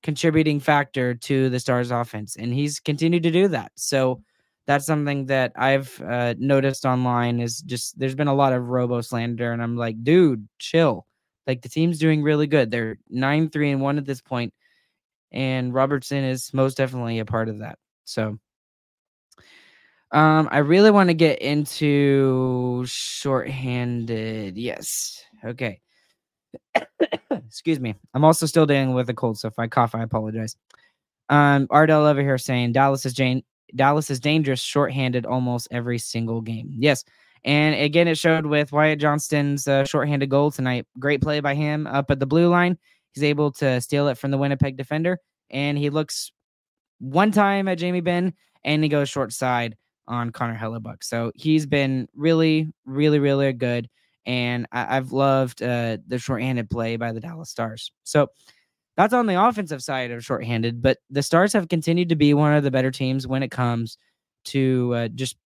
contributing 0.03 0.61
factor 0.61 1.15
to 1.15 1.51
the 1.51 1.61
Stars 1.61 1.91
offense. 1.91 2.37
And 2.37 2.53
he's 2.53 2.81
continued 2.81 3.25
to 3.25 3.31
do 3.31 3.49
that. 3.49 3.73
So 3.75 4.23
that's 4.67 4.87
something 4.87 5.27
that 5.27 5.53
I've 5.57 6.01
uh, 6.03 6.35
noticed 6.39 6.85
online 6.85 7.41
is 7.41 7.61
just 7.63 7.99
there's 7.99 8.15
been 8.15 8.29
a 8.29 8.35
lot 8.35 8.53
of 8.53 8.69
robo 8.69 9.01
slander. 9.01 9.53
And 9.53 9.63
I'm 9.63 9.77
like, 9.77 10.03
dude, 10.05 10.49
chill. 10.59 11.07
Like 11.47 11.63
the 11.63 11.69
team's 11.71 11.99
doing 11.99 12.23
really 12.23 12.47
good. 12.47 12.71
They're 12.71 12.99
nine, 13.09 13.49
three, 13.49 13.71
and 13.71 13.81
one 13.81 13.97
at 13.97 14.05
this 14.05 14.21
point, 14.21 14.53
and 15.33 15.73
Robertson 15.73 16.23
is 16.23 16.53
most 16.53 16.77
definitely 16.77 17.21
a 17.21 17.25
part 17.25 17.49
of 17.49 17.61
that. 17.61 17.79
So, 18.05 18.39
um, 20.11 20.49
I 20.53 20.59
really 20.59 20.91
want 20.91 21.09
to 21.09 21.15
get 21.15 21.41
into 21.41 22.85
shorthanded. 22.87 24.59
Yes. 24.59 25.25
Okay. 25.43 25.81
Excuse 27.31 27.81
me. 27.81 27.95
I'm 28.15 28.25
also 28.25 28.47
still 28.47 28.67
dealing 28.67 28.95
with 28.95 29.09
a 29.11 29.15
cold, 29.15 29.39
so 29.39 29.49
if 29.49 29.59
I 29.59 29.67
cough, 29.67 29.95
I 29.95 30.03
apologize. 30.03 30.57
Um, 31.29 31.67
Ardell 31.71 32.07
over 32.07 32.23
here 32.23 32.39
saying 32.39 32.73
Dallas 32.73 33.05
is 33.05 33.13
Jane. 33.13 33.43
Dallas 33.75 34.11
is 34.11 34.19
dangerous 34.19 34.61
shorthanded 34.61 35.27
almost 35.27 35.69
every 35.71 35.99
single 35.99 36.41
game. 36.41 36.71
Yes, 36.79 37.05
and 37.45 37.75
again, 37.75 38.09
it 38.09 38.17
showed 38.17 38.47
with 38.47 38.73
Wyatt 38.73 38.99
Johnston's 38.99 39.69
uh, 39.69 39.85
shorthanded 39.85 40.31
goal 40.31 40.51
tonight. 40.51 40.87
Great 40.99 41.21
play 41.21 41.41
by 41.41 41.55
him 41.55 41.87
up 41.87 42.11
at 42.11 42.19
the 42.19 42.27
blue 42.27 42.49
line. 42.49 42.79
He's 43.13 43.25
able 43.25 43.53
to 43.53 43.81
steal 43.81 44.09
it 44.09 44.19
from 44.19 44.31
the 44.31 44.39
Winnipeg 44.39 44.77
defender, 44.77 45.19
and 45.51 45.77
he 45.77 45.91
looks 45.91 46.33
one 46.99 47.31
time 47.31 47.69
at 47.69 47.79
Jamie 47.79 48.01
Benn, 48.01 48.35
and 48.65 48.83
he 48.83 48.89
goes 48.89 49.09
short 49.09 49.33
side 49.33 49.77
on 50.07 50.31
Connor 50.31 50.57
Hellebuyck. 50.57 51.05
So 51.05 51.33
he's 51.35 51.67
been 51.67 52.09
really, 52.15 52.73
really, 52.87 53.19
really 53.19 53.53
good. 53.53 53.89
And 54.29 54.69
I- 54.73 54.97
have 54.97 55.13
loved 55.13 55.63
uh, 55.65 55.99
the 56.09 56.21
shorthanded 56.21 56.71
play 56.71 56.97
by 56.99 57.13
the 57.13 57.21
Dallas 57.21 57.51
Stars. 57.51 57.93
So 58.05 58.29
that's 58.97 59.15
on 59.15 59.27
the 59.27 59.43
offensive 59.43 59.83
side 59.83 60.11
of 60.11 60.25
shorthanded, 60.25 60.83
but 60.83 60.99
the 61.11 61.23
Stars 61.23 61.53
have 61.55 61.69
continued 61.69 62.11
to 62.11 62.17
be 62.17 62.35
one 62.35 62.55
of 62.55 62.65
the 62.65 62.71
better 62.71 62.91
teams 62.93 63.27
when 63.27 63.43
it 63.43 63.51
comes 63.51 63.99
to 64.47 64.95
uh, 64.95 65.09
just 65.09 65.37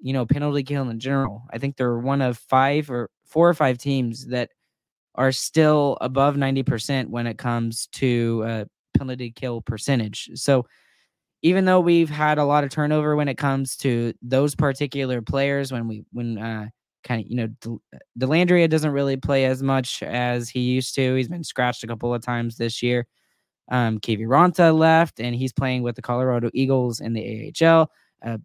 you 0.00 0.12
know, 0.12 0.26
penalty 0.26 0.62
kill 0.62 0.88
in 0.90 1.00
general. 1.00 1.42
I 1.52 1.58
think 1.58 1.76
they're 1.76 1.98
one 1.98 2.22
of 2.22 2.38
five 2.38 2.90
or 2.90 3.10
four 3.26 3.48
or 3.48 3.54
five 3.54 3.78
teams 3.78 4.26
that 4.28 4.50
are 5.16 5.32
still 5.32 5.98
above 6.00 6.36
90% 6.36 7.10
when 7.10 7.26
it 7.26 7.38
comes 7.38 7.88
to 7.92 8.44
uh, 8.46 8.64
penalty 8.96 9.30
kill 9.32 9.62
percentage. 9.62 10.30
So 10.34 10.66
even 11.42 11.64
though 11.64 11.80
we've 11.80 12.10
had 12.10 12.38
a 12.38 12.44
lot 12.44 12.64
of 12.64 12.70
turnover 12.70 13.16
when 13.16 13.28
it 13.28 13.38
comes 13.38 13.76
to 13.78 14.12
those 14.22 14.54
particular 14.54 15.22
players, 15.22 15.72
when 15.72 15.88
we 15.88 16.04
when 16.12 16.38
uh, 16.38 16.68
kind 17.04 17.22
of, 17.22 17.30
you 17.30 17.36
know, 17.36 17.46
Del- 17.60 17.82
Dellandrea 18.18 18.68
doesn't 18.68 18.90
really 18.90 19.16
play 19.16 19.44
as 19.44 19.62
much 19.62 20.02
as 20.02 20.48
he 20.48 20.60
used 20.60 20.94
to. 20.96 21.14
He's 21.14 21.28
been 21.28 21.44
scratched 21.44 21.84
a 21.84 21.86
couple 21.86 22.12
of 22.12 22.22
times 22.22 22.56
this 22.56 22.82
year. 22.82 23.06
Um, 23.70 23.98
Kiviranta 24.00 24.76
left, 24.76 25.20
and 25.20 25.34
he's 25.34 25.52
playing 25.52 25.82
with 25.82 25.96
the 25.96 26.02
Colorado 26.02 26.50
Eagles 26.54 27.00
in 27.00 27.12
the 27.12 27.52
AHL. 27.62 27.90
Uh, 28.24 28.38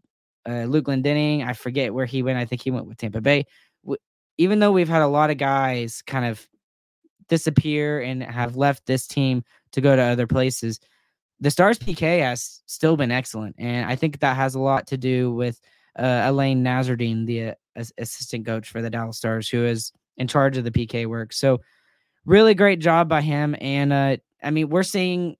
uh, 0.47 0.63
Luke 0.65 0.85
Glendening, 0.85 1.45
I 1.45 1.53
forget 1.53 1.93
where 1.93 2.05
he 2.05 2.23
went. 2.23 2.37
I 2.37 2.45
think 2.45 2.61
he 2.61 2.71
went 2.71 2.87
with 2.87 2.97
Tampa 2.97 3.21
Bay. 3.21 3.45
Even 4.37 4.59
though 4.59 4.71
we've 4.71 4.89
had 4.89 5.01
a 5.01 5.07
lot 5.07 5.29
of 5.29 5.37
guys 5.37 6.01
kind 6.01 6.25
of 6.25 6.45
disappear 7.29 8.01
and 8.01 8.23
have 8.23 8.57
left 8.57 8.85
this 8.85 9.07
team 9.07 9.43
to 9.71 9.81
go 9.81 9.95
to 9.95 10.01
other 10.01 10.27
places, 10.27 10.79
the 11.39 11.51
Stars 11.51 11.77
PK 11.77 12.21
has 12.21 12.61
still 12.65 12.97
been 12.97 13.11
excellent, 13.11 13.55
and 13.59 13.85
I 13.85 13.95
think 13.95 14.19
that 14.19 14.35
has 14.35 14.55
a 14.55 14.59
lot 14.59 14.87
to 14.87 14.97
do 14.97 15.31
with 15.31 15.59
uh, 15.97 16.23
Alain 16.25 16.63
Nasreddine, 16.63 17.25
the 17.25 17.49
uh, 17.49 17.53
assistant 17.75 18.45
coach 18.45 18.69
for 18.69 18.81
the 18.81 18.89
Dallas 18.89 19.17
Stars, 19.17 19.49
who 19.49 19.65
is 19.65 19.91
in 20.17 20.27
charge 20.27 20.57
of 20.57 20.63
the 20.63 20.71
PK 20.71 21.05
work. 21.05 21.33
So, 21.33 21.61
really 22.25 22.53
great 22.53 22.79
job 22.79 23.09
by 23.09 23.21
him. 23.21 23.55
And 23.59 23.91
uh, 23.91 24.17
I 24.43 24.51
mean, 24.51 24.69
we're 24.69 24.83
seeing 24.83 25.35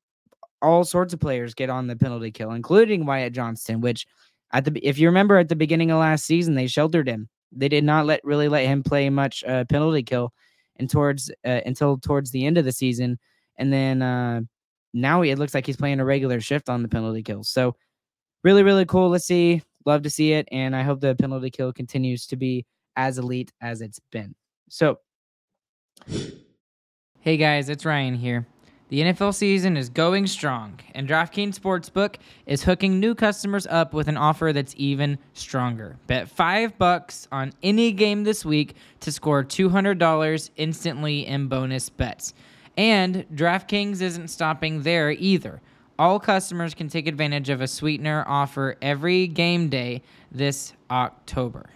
all 0.61 0.83
sorts 0.83 1.13
of 1.13 1.19
players 1.19 1.53
get 1.53 1.69
on 1.69 1.87
the 1.87 1.95
penalty 1.95 2.31
kill, 2.31 2.51
including 2.51 3.05
Wyatt 3.05 3.33
Johnston, 3.33 3.81
which 3.81 4.07
at 4.53 4.65
the 4.65 4.79
if 4.87 4.97
you 4.97 5.07
remember 5.07 5.37
at 5.37 5.49
the 5.49 5.55
beginning 5.55 5.91
of 5.91 5.99
last 5.99 6.25
season, 6.25 6.55
they 6.55 6.67
sheltered 6.67 7.07
him. 7.07 7.29
They 7.51 7.69
did 7.69 7.83
not 7.83 8.05
let 8.05 8.21
really 8.23 8.47
let 8.47 8.65
him 8.65 8.81
play 8.81 9.09
much 9.09 9.43
uh, 9.43 9.65
penalty 9.65 10.03
kill, 10.03 10.33
and 10.77 10.89
towards 10.89 11.29
uh, 11.45 11.61
until 11.65 11.97
towards 11.97 12.31
the 12.31 12.45
end 12.45 12.57
of 12.57 12.65
the 12.65 12.71
season, 12.71 13.19
and 13.57 13.71
then 13.71 14.01
uh, 14.01 14.41
now 14.93 15.21
it 15.21 15.37
looks 15.37 15.53
like 15.53 15.65
he's 15.65 15.77
playing 15.77 15.99
a 15.99 16.05
regular 16.05 16.39
shift 16.39 16.69
on 16.69 16.81
the 16.81 16.89
penalty 16.89 17.23
kill. 17.23 17.43
So 17.43 17.75
really, 18.43 18.63
really 18.63 18.85
cool. 18.85 19.09
Let's 19.09 19.25
see. 19.25 19.61
Love 19.85 20.01
to 20.03 20.09
see 20.09 20.33
it. 20.33 20.47
And 20.51 20.75
I 20.75 20.83
hope 20.83 20.99
the 21.01 21.15
penalty 21.15 21.49
kill 21.49 21.73
continues 21.73 22.27
to 22.27 22.35
be 22.35 22.65
as 22.95 23.17
elite 23.17 23.51
as 23.61 23.81
it's 23.81 23.99
been. 24.11 24.35
So, 24.69 24.99
hey 27.19 27.37
guys, 27.37 27.69
it's 27.69 27.85
Ryan 27.85 28.15
here. 28.15 28.47
The 28.89 28.99
NFL 29.01 29.33
season 29.33 29.75
is 29.75 29.89
going 29.89 30.27
strong, 30.27 30.79
and 30.93 31.09
DraftKings 31.09 31.57
Sportsbook 31.57 32.17
is 32.45 32.61
hooking 32.63 32.99
new 32.99 33.15
customers 33.15 33.65
up 33.65 33.91
with 33.91 34.07
an 34.07 34.17
offer 34.17 34.53
that's 34.53 34.75
even 34.77 35.17
stronger. 35.33 35.97
Bet 36.05 36.29
5 36.29 36.77
bucks 36.77 37.27
on 37.31 37.53
any 37.63 37.91
game 37.91 38.23
this 38.23 38.45
week 38.45 38.75
to 38.99 39.11
score 39.11 39.43
$200 39.43 40.49
instantly 40.57 41.25
in 41.25 41.47
bonus 41.47 41.89
bets. 41.89 42.35
And 42.77 43.25
DraftKings 43.33 44.01
isn't 44.01 44.27
stopping 44.27 44.83
there 44.83 45.09
either. 45.09 45.59
All 45.99 46.19
customers 46.19 46.73
can 46.73 46.87
take 46.87 47.07
advantage 47.07 47.49
of 47.49 47.61
a 47.61 47.67
sweetener 47.67 48.23
offer 48.27 48.75
every 48.81 49.27
game 49.27 49.69
day 49.69 50.01
this 50.31 50.73
October. 50.89 51.69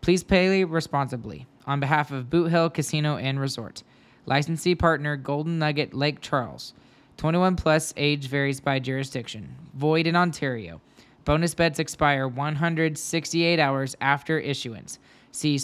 Please 0.00 0.22
pay 0.22 0.64
responsibly. 0.64 1.46
On 1.66 1.80
behalf 1.80 2.12
of 2.12 2.30
Boot 2.30 2.50
Hill 2.50 2.70
Casino 2.70 3.16
and 3.16 3.40
Resort, 3.40 3.82
licensee 4.24 4.74
partner 4.74 5.16
Golden 5.16 5.58
Nugget 5.58 5.92
Lake 5.94 6.20
Charles. 6.20 6.74
21 7.16 7.56
plus 7.56 7.92
age 7.96 8.28
varies 8.28 8.60
by 8.60 8.78
jurisdiction. 8.78 9.56
Void 9.74 10.06
in 10.06 10.14
Ontario. 10.14 10.80
Bonus 11.24 11.54
bets 11.54 11.80
expire 11.80 12.28
168 12.28 13.58
hours 13.58 13.96
after 14.00 14.38
issuance. 14.38 14.98
See 15.32 15.58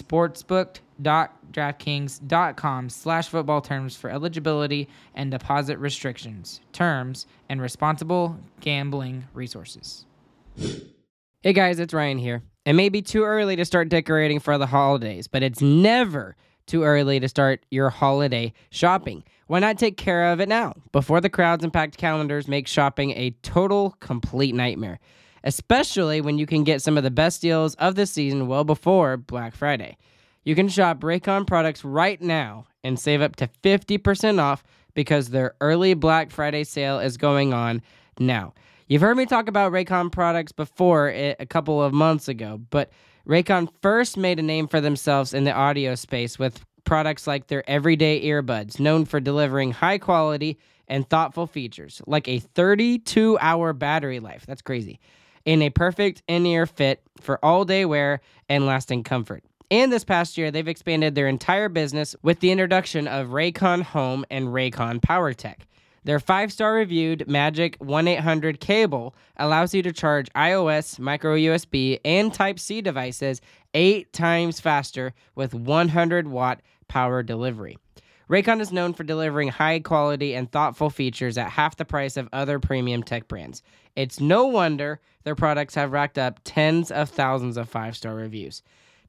sportsbook.draftkings.com 1.03 2.89
slash 2.89 3.29
football 3.29 3.61
terms 3.61 3.97
for 3.97 4.11
eligibility 4.11 4.89
and 5.15 5.31
deposit 5.31 5.79
restrictions, 5.79 6.61
terms, 6.73 7.27
and 7.49 7.61
responsible 7.61 8.39
gambling 8.61 9.25
resources. 9.35 10.07
Hey 11.43 11.53
guys, 11.53 11.79
it's 11.79 11.95
Ryan 11.95 12.19
here. 12.19 12.43
It 12.65 12.75
may 12.75 12.89
be 12.89 13.03
too 13.03 13.25
early 13.25 13.57
to 13.57 13.65
start 13.65 13.89
decorating 13.89 14.39
for 14.39 14.57
the 14.59 14.67
holidays, 14.67 15.27
but 15.27 15.43
it's 15.43 15.61
never 15.61 16.37
too 16.67 16.85
early 16.85 17.19
to 17.19 17.29
start 17.29 17.67
your 17.71 17.91
holiday 17.91 18.53
shopping. 18.71 19.25
Why 19.49 19.59
not 19.59 19.79
take 19.79 19.97
care 19.97 20.33
of 20.33 20.41
it 20.41 20.49
now 20.49 20.75
before 20.93 21.21
the 21.21 21.29
crowds 21.29 21.65
and 21.65 21.73
packed 21.73 21.99
calendars 21.99 22.47
make 22.47 22.69
shopping 22.69 23.11
a 23.13 23.31
total 23.43 23.97
complete 23.99 24.55
nightmare? 24.55 25.01
Especially 25.43 26.21
when 26.21 26.39
you 26.39 26.47
can 26.47 26.63
get 26.63 26.81
some 26.81 26.97
of 26.97 27.03
the 27.03 27.11
best 27.11 27.43
deals 27.43 27.75
of 27.75 27.97
the 27.97 28.07
season 28.07 28.47
well 28.47 28.63
before 28.63 29.17
Black 29.17 29.57
Friday. 29.57 29.97
You 30.45 30.55
can 30.55 30.69
shop 30.69 31.01
Raycon 31.01 31.47
products 31.47 31.85
right 31.85 32.21
now 32.21 32.67
and 32.83 32.99
save 32.99 33.23
up 33.23 33.37
to 33.37 33.49
50% 33.63 34.41
off 34.41 34.65
because 34.95 35.29
their 35.29 35.55
early 35.61 35.95
Black 35.95 36.31
Friday 36.31 36.65
sale 36.65 36.99
is 36.99 37.17
going 37.17 37.55
on 37.55 37.81
now. 38.19 38.53
You've 38.89 39.03
heard 39.03 39.17
me 39.17 39.25
talk 39.25 39.49
about 39.49 39.73
Raycon 39.73 40.11
products 40.11 40.53
before 40.53 41.09
eh, 41.09 41.35
a 41.39 41.47
couple 41.47 41.83
of 41.83 41.93
months 41.95 42.29
ago, 42.29 42.61
but 42.71 42.91
Raycon 43.27 43.69
first 43.81 44.17
made 44.17 44.39
a 44.39 44.43
name 44.43 44.67
for 44.67 44.81
themselves 44.81 45.33
in 45.33 45.45
the 45.45 45.53
audio 45.53 45.95
space 45.95 46.39
with 46.39 46.65
products 46.85 47.27
like 47.27 47.47
their 47.47 47.69
everyday 47.71 48.25
earbuds, 48.25 48.81
known 48.81 49.05
for 49.05 49.21
delivering 49.21 49.71
high 49.71 49.99
quality 49.99 50.59
and 50.89 51.09
thoughtful 51.09 51.47
features, 51.47 52.03
like 52.07 52.27
a 52.27 52.41
32 52.41 53.39
hour 53.41 53.73
battery 53.73 54.19
life. 54.19 54.45
That's 54.45 54.63
crazy. 54.63 54.99
In 55.45 55.63
a 55.63 55.71
perfect 55.71 56.23
in 56.27 56.45
ear 56.45 56.67
fit 56.67 57.03
for 57.21 57.43
all 57.45 57.65
day 57.65 57.85
wear 57.85 58.21
and 58.49 58.67
lasting 58.67 59.05
comfort. 59.05 59.45
And 59.71 59.92
this 59.92 60.04
past 60.04 60.37
year, 60.37 60.50
they've 60.50 60.69
expanded 60.69 61.14
their 61.14 61.28
entire 61.28 61.69
business 61.69 62.14
with 62.23 62.40
the 62.40 62.50
introduction 62.50 63.09
of 63.09 63.28
Raycon 63.28 63.83
Home 63.83 64.25
and 64.31 64.49
Raycon 64.49 65.00
PowerTech. 65.00 65.61
Their 66.04 66.19
five 66.19 66.52
star 66.52 66.75
reviewed 66.75 67.28
Magic 67.28 67.76
1 67.78 68.09
800 68.09 68.59
cable 68.59 69.14
allows 69.37 69.73
you 69.73 69.83
to 69.83 69.92
charge 69.92 70.28
iOS, 70.35 70.99
micro 70.99 71.37
USB, 71.37 72.00
and 72.04 72.35
Type 72.35 72.59
C 72.59 72.81
devices 72.81 73.40
eight 73.73 74.12
times 74.12 74.59
faster 74.59 75.14
with 75.37 75.54
100 75.54 76.26
watt 76.26 76.61
power 76.88 77.23
delivery. 77.23 77.78
Raycon 78.28 78.61
is 78.61 78.73
known 78.73 78.95
for 78.95 79.04
delivering 79.04 79.49
high 79.49 79.78
quality 79.78 80.35
and 80.35 80.50
thoughtful 80.50 80.90
features 80.90 81.38
at 81.38 81.50
half 81.50 81.76
the 81.76 81.85
price 81.85 82.16
of 82.16 82.28
other 82.33 82.59
premium 82.59 83.02
tech 83.02 83.28
brands. 83.28 83.62
It's 83.95 84.21
no 84.21 84.47
wonder 84.47 85.00
their 85.25 85.35
products 85.35 85.75
have 85.75 85.92
racked 85.92 86.19
up 86.19 86.40
tens 86.42 86.90
of 86.90 87.11
thousands 87.11 87.57
of 87.57 87.69
five 87.69 87.97
star 87.97 88.14
reviews. 88.14 88.62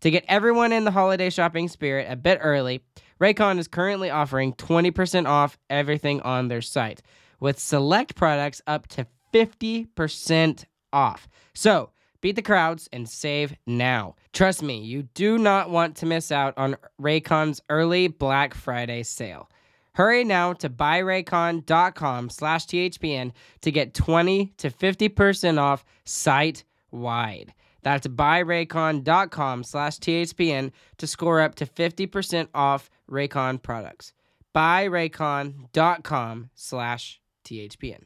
To 0.03 0.11
get 0.11 0.25
everyone 0.27 0.73
in 0.73 0.83
the 0.83 0.91
holiday 0.91 1.29
shopping 1.29 1.69
spirit 1.69 2.07
a 2.09 2.17
bit 2.17 2.37
early, 2.41 2.83
Raycon 3.21 3.57
is 3.57 3.69
currently 3.69 4.09
offering 4.09 4.51
20% 4.51 5.29
off 5.29 5.57
everything 5.69 6.19
on 6.23 6.49
their 6.49 6.61
site, 6.61 7.01
with 7.39 7.57
select 7.57 8.13
products 8.13 8.61
up 8.67 8.85
to 8.87 9.07
50% 9.33 10.65
off. 10.91 11.29
So, 11.53 11.91
beat 12.19 12.35
the 12.35 12.41
crowds 12.41 12.89
and 12.91 13.07
save 13.07 13.55
now. 13.65 14.15
Trust 14.33 14.61
me, 14.61 14.81
you 14.81 15.03
do 15.03 15.37
not 15.37 15.69
want 15.69 15.95
to 15.95 16.05
miss 16.05 16.33
out 16.33 16.53
on 16.57 16.75
Raycon's 17.01 17.61
early 17.69 18.09
Black 18.09 18.53
Friday 18.53 19.03
sale. 19.03 19.49
Hurry 19.95 20.25
now 20.25 20.51
to 20.51 20.69
buyraycon.com 20.69 22.29
slash 22.29 22.65
THPN 22.65 23.31
to 23.61 23.71
get 23.71 23.93
20 23.93 24.47
to 24.57 24.69
50% 24.69 25.59
off 25.59 25.85
site 26.03 26.65
wide. 26.91 27.53
That's 27.83 28.07
buyraycon.com 28.07 29.63
slash 29.63 29.99
THPN 29.99 30.71
to 30.97 31.07
score 31.07 31.41
up 31.41 31.55
to 31.55 31.65
50% 31.65 32.47
off 32.53 32.89
Raycon 33.09 33.61
products. 33.61 34.13
Buyraycon.com 34.55 36.49
slash 36.55 37.21
THPN. 37.45 38.03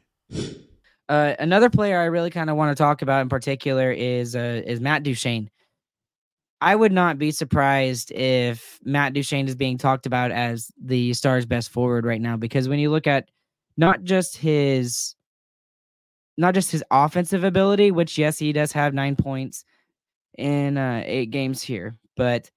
Uh, 1.08 1.34
another 1.38 1.70
player 1.70 1.98
I 1.98 2.04
really 2.04 2.30
kind 2.30 2.50
of 2.50 2.56
want 2.56 2.76
to 2.76 2.82
talk 2.82 3.00
about 3.00 3.22
in 3.22 3.28
particular 3.28 3.90
is 3.90 4.36
uh, 4.36 4.62
is 4.66 4.80
Matt 4.80 5.04
Duchene. 5.04 5.48
I 6.60 6.74
would 6.74 6.92
not 6.92 7.18
be 7.18 7.30
surprised 7.30 8.10
if 8.10 8.78
Matt 8.84 9.14
Duchene 9.14 9.48
is 9.48 9.54
being 9.54 9.78
talked 9.78 10.06
about 10.06 10.32
as 10.32 10.70
the 10.78 11.14
Stars' 11.14 11.46
best 11.46 11.70
forward 11.70 12.04
right 12.04 12.20
now 12.20 12.36
because 12.36 12.68
when 12.68 12.78
you 12.78 12.90
look 12.90 13.06
at 13.06 13.28
not 13.76 14.02
just 14.02 14.36
his 14.36 15.14
not 16.38 16.54
just 16.54 16.70
his 16.70 16.84
offensive 16.90 17.44
ability, 17.44 17.90
which 17.90 18.16
yes, 18.16 18.38
he 18.38 18.52
does 18.52 18.72
have 18.72 18.94
nine 18.94 19.16
points 19.16 19.64
in 20.38 20.78
uh, 20.78 21.02
eight 21.04 21.30
games 21.30 21.60
here, 21.60 21.98
but 22.16 22.50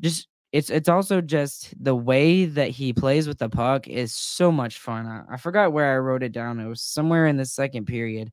just 0.00 0.26
it's 0.52 0.70
it's 0.70 0.88
also 0.88 1.20
just 1.20 1.72
the 1.80 1.94
way 1.94 2.46
that 2.46 2.70
he 2.70 2.92
plays 2.92 3.28
with 3.28 3.38
the 3.38 3.48
puck 3.48 3.86
is 3.86 4.14
so 4.16 4.50
much 4.50 4.78
fun. 4.78 5.06
I, 5.06 5.34
I 5.34 5.36
forgot 5.36 5.72
where 5.72 5.94
I 5.94 5.98
wrote 5.98 6.22
it 6.22 6.32
down. 6.32 6.58
It 6.58 6.66
was 6.66 6.82
somewhere 6.82 7.26
in 7.26 7.36
the 7.36 7.44
second 7.44 7.84
period. 7.86 8.32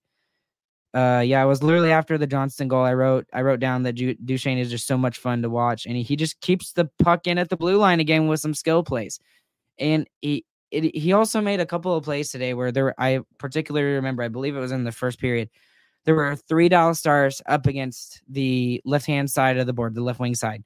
Uh, 0.93 1.21
yeah, 1.23 1.43
it 1.43 1.47
was 1.47 1.61
literally 1.61 1.91
after 1.91 2.17
the 2.17 2.25
Johnston 2.25 2.69
goal. 2.69 2.83
I 2.83 2.93
wrote 2.93 3.27
I 3.33 3.41
wrote 3.41 3.59
down 3.59 3.83
that 3.83 3.93
Duchene 4.25 4.57
is 4.57 4.71
just 4.71 4.87
so 4.87 4.97
much 4.97 5.19
fun 5.19 5.41
to 5.41 5.49
watch, 5.49 5.85
and 5.85 5.97
he, 5.97 6.01
he 6.03 6.15
just 6.15 6.39
keeps 6.39 6.71
the 6.71 6.89
puck 7.03 7.27
in 7.27 7.37
at 7.37 7.49
the 7.49 7.57
blue 7.57 7.77
line 7.77 7.99
again 7.99 8.27
with 8.27 8.39
some 8.39 8.53
skill 8.53 8.83
plays, 8.83 9.19
and 9.77 10.07
he 10.21 10.45
it, 10.71 10.95
he 10.95 11.13
also 11.13 11.41
made 11.41 11.59
a 11.59 11.65
couple 11.65 11.95
of 11.95 12.03
plays 12.03 12.31
today 12.31 12.53
where 12.53 12.71
there 12.71 12.93
I 12.99 13.21
particularly 13.37 13.93
remember 13.95 14.23
I 14.23 14.27
believe 14.27 14.55
it 14.55 14.59
was 14.59 14.71
in 14.71 14.83
the 14.83 14.91
first 14.91 15.19
period. 15.19 15.49
There 16.05 16.15
were 16.15 16.35
three 16.35 16.69
Dallas 16.69 16.99
Stars 16.99 17.41
up 17.47 17.67
against 17.67 18.21
the 18.29 18.81
left 18.85 19.05
hand 19.05 19.29
side 19.29 19.57
of 19.57 19.67
the 19.67 19.73
board, 19.73 19.93
the 19.95 20.01
left 20.01 20.19
wing 20.19 20.35
side, 20.35 20.63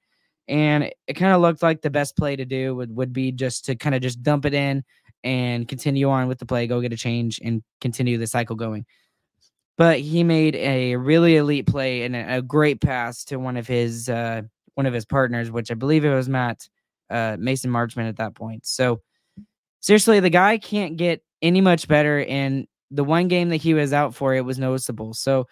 and 0.47 0.83
it, 0.85 0.95
it 1.07 1.13
kind 1.13 1.33
of 1.33 1.41
looked 1.41 1.63
like 1.63 1.81
the 1.81 1.89
best 1.89 2.15
play 2.17 2.35
to 2.35 2.45
do 2.45 2.75
would 2.75 2.95
would 2.95 3.13
be 3.13 3.31
just 3.31 3.65
to 3.65 3.75
kind 3.75 3.95
of 3.95 4.01
just 4.01 4.21
dump 4.23 4.45
it 4.45 4.53
in 4.53 4.83
and 5.23 5.67
continue 5.67 6.09
on 6.09 6.27
with 6.27 6.39
the 6.39 6.45
play, 6.45 6.67
go 6.67 6.81
get 6.81 6.93
a 6.93 6.97
change, 6.97 7.39
and 7.43 7.61
continue 7.79 8.17
the 8.17 8.27
cycle 8.27 8.55
going. 8.55 8.85
But 9.77 9.99
he 9.99 10.23
made 10.23 10.55
a 10.55 10.95
really 10.95 11.37
elite 11.37 11.67
play 11.67 12.03
and 12.03 12.15
a, 12.15 12.37
a 12.37 12.41
great 12.41 12.81
pass 12.81 13.23
to 13.25 13.37
one 13.37 13.57
of 13.57 13.67
his 13.67 14.09
uh, 14.09 14.43
one 14.75 14.85
of 14.85 14.93
his 14.93 15.05
partners, 15.05 15.51
which 15.51 15.71
I 15.71 15.75
believe 15.75 16.05
it 16.05 16.13
was 16.13 16.29
Matt 16.29 16.67
uh, 17.09 17.37
Mason 17.39 17.71
Marchment 17.71 18.09
at 18.09 18.17
that 18.17 18.35
point. 18.35 18.65
So 18.65 19.01
seriously, 19.81 20.19
the 20.19 20.29
guy 20.29 20.57
can't 20.57 20.95
get 20.95 21.23
any 21.41 21.61
much 21.61 21.87
better. 21.87 22.23
And 22.23 22.67
the 22.89 23.03
one 23.03 23.27
game 23.27 23.49
that 23.49 23.57
he 23.57 23.73
was 23.73 23.93
out 23.93 24.15
for, 24.15 24.33
it 24.33 24.45
was 24.45 24.57
noticeable. 24.57 25.13
So 25.13 25.47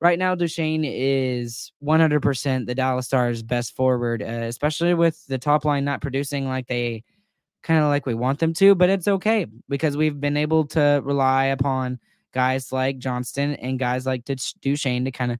right 0.00 0.18
now, 0.18 0.34
Duchene 0.34 0.84
is 0.84 1.72
100% 1.84 2.66
the 2.66 2.74
Dallas 2.74 3.06
Stars' 3.06 3.42
best 3.42 3.76
forward, 3.76 4.22
uh, 4.22 4.26
especially 4.26 4.94
with 4.94 5.24
the 5.26 5.38
top 5.38 5.64
line 5.64 5.84
not 5.84 6.00
producing 6.00 6.48
like 6.48 6.66
they 6.66 7.04
kind 7.62 7.82
of 7.82 7.88
like 7.88 8.06
we 8.06 8.14
want 8.14 8.38
them 8.38 8.54
to. 8.54 8.74
But 8.74 8.90
it's 8.90 9.08
okay 9.08 9.46
because 9.68 9.96
we've 9.96 10.20
been 10.20 10.36
able 10.36 10.66
to 10.68 11.00
rely 11.04 11.46
upon 11.46 11.98
guys 12.32 12.72
like 12.72 12.98
Johnston 12.98 13.54
and 13.54 13.78
guys 13.78 14.06
like 14.06 14.24
Duchene 14.24 15.04
to 15.04 15.10
kind 15.10 15.32
of 15.32 15.38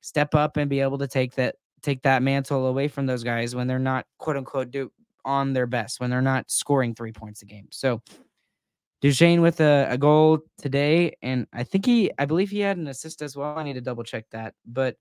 step 0.00 0.34
up 0.34 0.56
and 0.56 0.70
be 0.70 0.80
able 0.80 0.98
to 0.98 1.08
take 1.08 1.34
that 1.34 1.56
take 1.82 2.02
that 2.02 2.22
mantle 2.22 2.66
away 2.66 2.88
from 2.88 3.06
those 3.06 3.22
guys 3.22 3.54
when 3.54 3.66
they're 3.66 3.78
not 3.78 4.06
quote 4.18 4.36
unquote 4.36 4.70
do 4.70 4.90
on 5.26 5.52
their 5.52 5.66
best 5.66 6.00
when 6.00 6.08
they're 6.08 6.22
not 6.22 6.50
scoring 6.50 6.94
three 6.94 7.12
points 7.12 7.42
a 7.42 7.44
game. 7.44 7.66
So 7.70 8.00
Duchene 9.02 9.42
with 9.42 9.60
a, 9.60 9.88
a 9.90 9.98
goal 9.98 10.38
today, 10.56 11.16
and 11.20 11.46
I 11.52 11.64
think 11.64 11.84
he, 11.84 12.10
I 12.18 12.24
believe 12.24 12.48
he 12.48 12.60
had 12.60 12.78
an 12.78 12.86
assist 12.86 13.20
as 13.20 13.36
well. 13.36 13.58
I 13.58 13.62
need 13.62 13.74
to 13.74 13.82
double 13.82 14.04
check 14.04 14.24
that, 14.30 14.54
but 14.64 14.96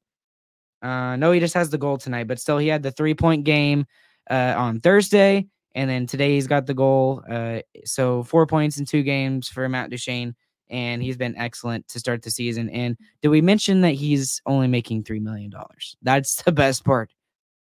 uh, 0.81 1.15
no, 1.15 1.31
he 1.31 1.39
just 1.39 1.53
has 1.53 1.69
the 1.69 1.77
goal 1.77 1.97
tonight. 1.97 2.27
But 2.27 2.39
still, 2.39 2.57
he 2.57 2.67
had 2.67 2.83
the 2.83 2.91
three 2.91 3.13
point 3.13 3.45
game 3.45 3.85
uh, 4.29 4.53
on 4.57 4.81
Thursday, 4.81 5.47
and 5.75 5.89
then 5.89 6.07
today 6.07 6.33
he's 6.33 6.47
got 6.47 6.65
the 6.65 6.73
goal. 6.73 7.23
Uh, 7.29 7.59
so 7.85 8.23
four 8.23 8.45
points 8.45 8.77
in 8.77 8.85
two 8.85 9.01
games 9.03 9.47
for 9.47 9.67
Matt 9.69 9.89
Duchene, 9.91 10.35
and 10.69 11.01
he's 11.01 11.17
been 11.17 11.37
excellent 11.37 11.87
to 11.87 11.99
start 11.99 12.21
the 12.21 12.31
season. 12.31 12.69
And 12.71 12.97
did 13.21 13.29
we 13.29 13.41
mention 13.41 13.81
that 13.81 13.93
he's 13.93 14.41
only 14.45 14.67
making 14.67 15.03
three 15.03 15.21
million 15.21 15.49
dollars? 15.49 15.95
That's 16.01 16.43
the 16.43 16.51
best 16.51 16.83
part 16.83 17.11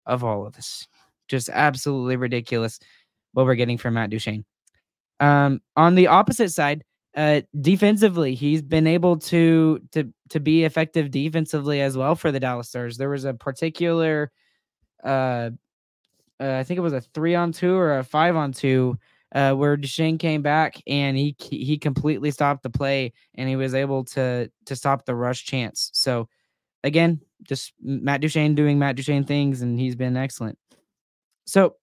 of 0.06 0.24
all 0.24 0.46
of 0.46 0.54
this 0.54 0.88
just 1.30 1.50
absolutely 1.50 2.18
ridiculous 2.18 2.80
what 3.34 3.46
we're 3.46 3.56
getting 3.56 3.78
from 3.78 3.94
Matt 3.94 4.10
Duchene. 4.10 4.44
Um, 5.20 5.62
on 5.76 5.96
the 5.96 6.08
opposite 6.08 6.50
side, 6.50 6.84
uh, 7.16 7.42
defensively, 7.60 8.36
he's 8.36 8.62
been 8.62 8.88
able 8.88 9.18
to 9.18 9.80
to 9.92 10.12
to 10.30 10.40
be 10.40 10.64
effective 10.64 11.12
defensively 11.12 11.82
as 11.82 11.98
well 11.98 12.16
for 12.16 12.32
the 12.32 12.40
Dallas 12.40 12.70
Stars. 12.70 12.98
There 12.98 13.10
was 13.10 13.26
a 13.26 13.34
particular, 13.34 14.32
uh, 15.04 15.50
uh 16.40 16.58
I 16.58 16.64
think 16.64 16.78
it 16.78 16.82
was 16.82 16.94
a 16.94 17.02
three 17.02 17.36
on 17.36 17.52
two 17.52 17.74
or 17.74 17.98
a 17.98 18.04
five 18.04 18.36
on 18.36 18.52
two, 18.52 18.98
uh, 19.34 19.54
where 19.54 19.76
Duchene 19.76 20.18
came 20.18 20.42
back 20.42 20.82
and 20.88 21.18
he 21.18 21.36
he 21.40 21.78
completely 21.78 22.32
stopped 22.32 22.64
the 22.64 22.70
play 22.70 23.14
and 23.36 23.50
he 23.50 23.56
was 23.56 23.74
able 23.74 24.06
to 24.06 24.50
to 24.66 24.76
stop 24.76 25.06
the 25.06 25.16
rush 25.16 25.46
chance. 25.46 25.90
So, 25.94 26.30
again, 26.84 27.20
just 27.44 27.74
Matt 27.82 28.22
Duchene 28.22 28.56
doing 28.56 28.78
Matt 28.80 28.96
Duchene 28.96 29.26
things, 29.26 29.62
and 29.62 29.80
he's 29.80 29.96
been 29.96 30.16
excellent. 30.16 30.58
So 31.50 31.76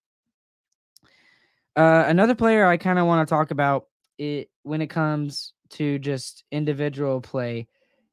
uh, 1.74 2.04
another 2.06 2.34
player 2.34 2.66
I 2.66 2.76
kind 2.76 2.98
of 2.98 3.06
want 3.06 3.26
to 3.26 3.34
talk 3.34 3.50
about 3.50 3.86
it 4.18 4.48
when 4.62 4.80
it 4.80 4.88
comes 4.88 5.52
to 5.70 5.98
just 5.98 6.44
individual 6.52 7.20
play 7.20 7.66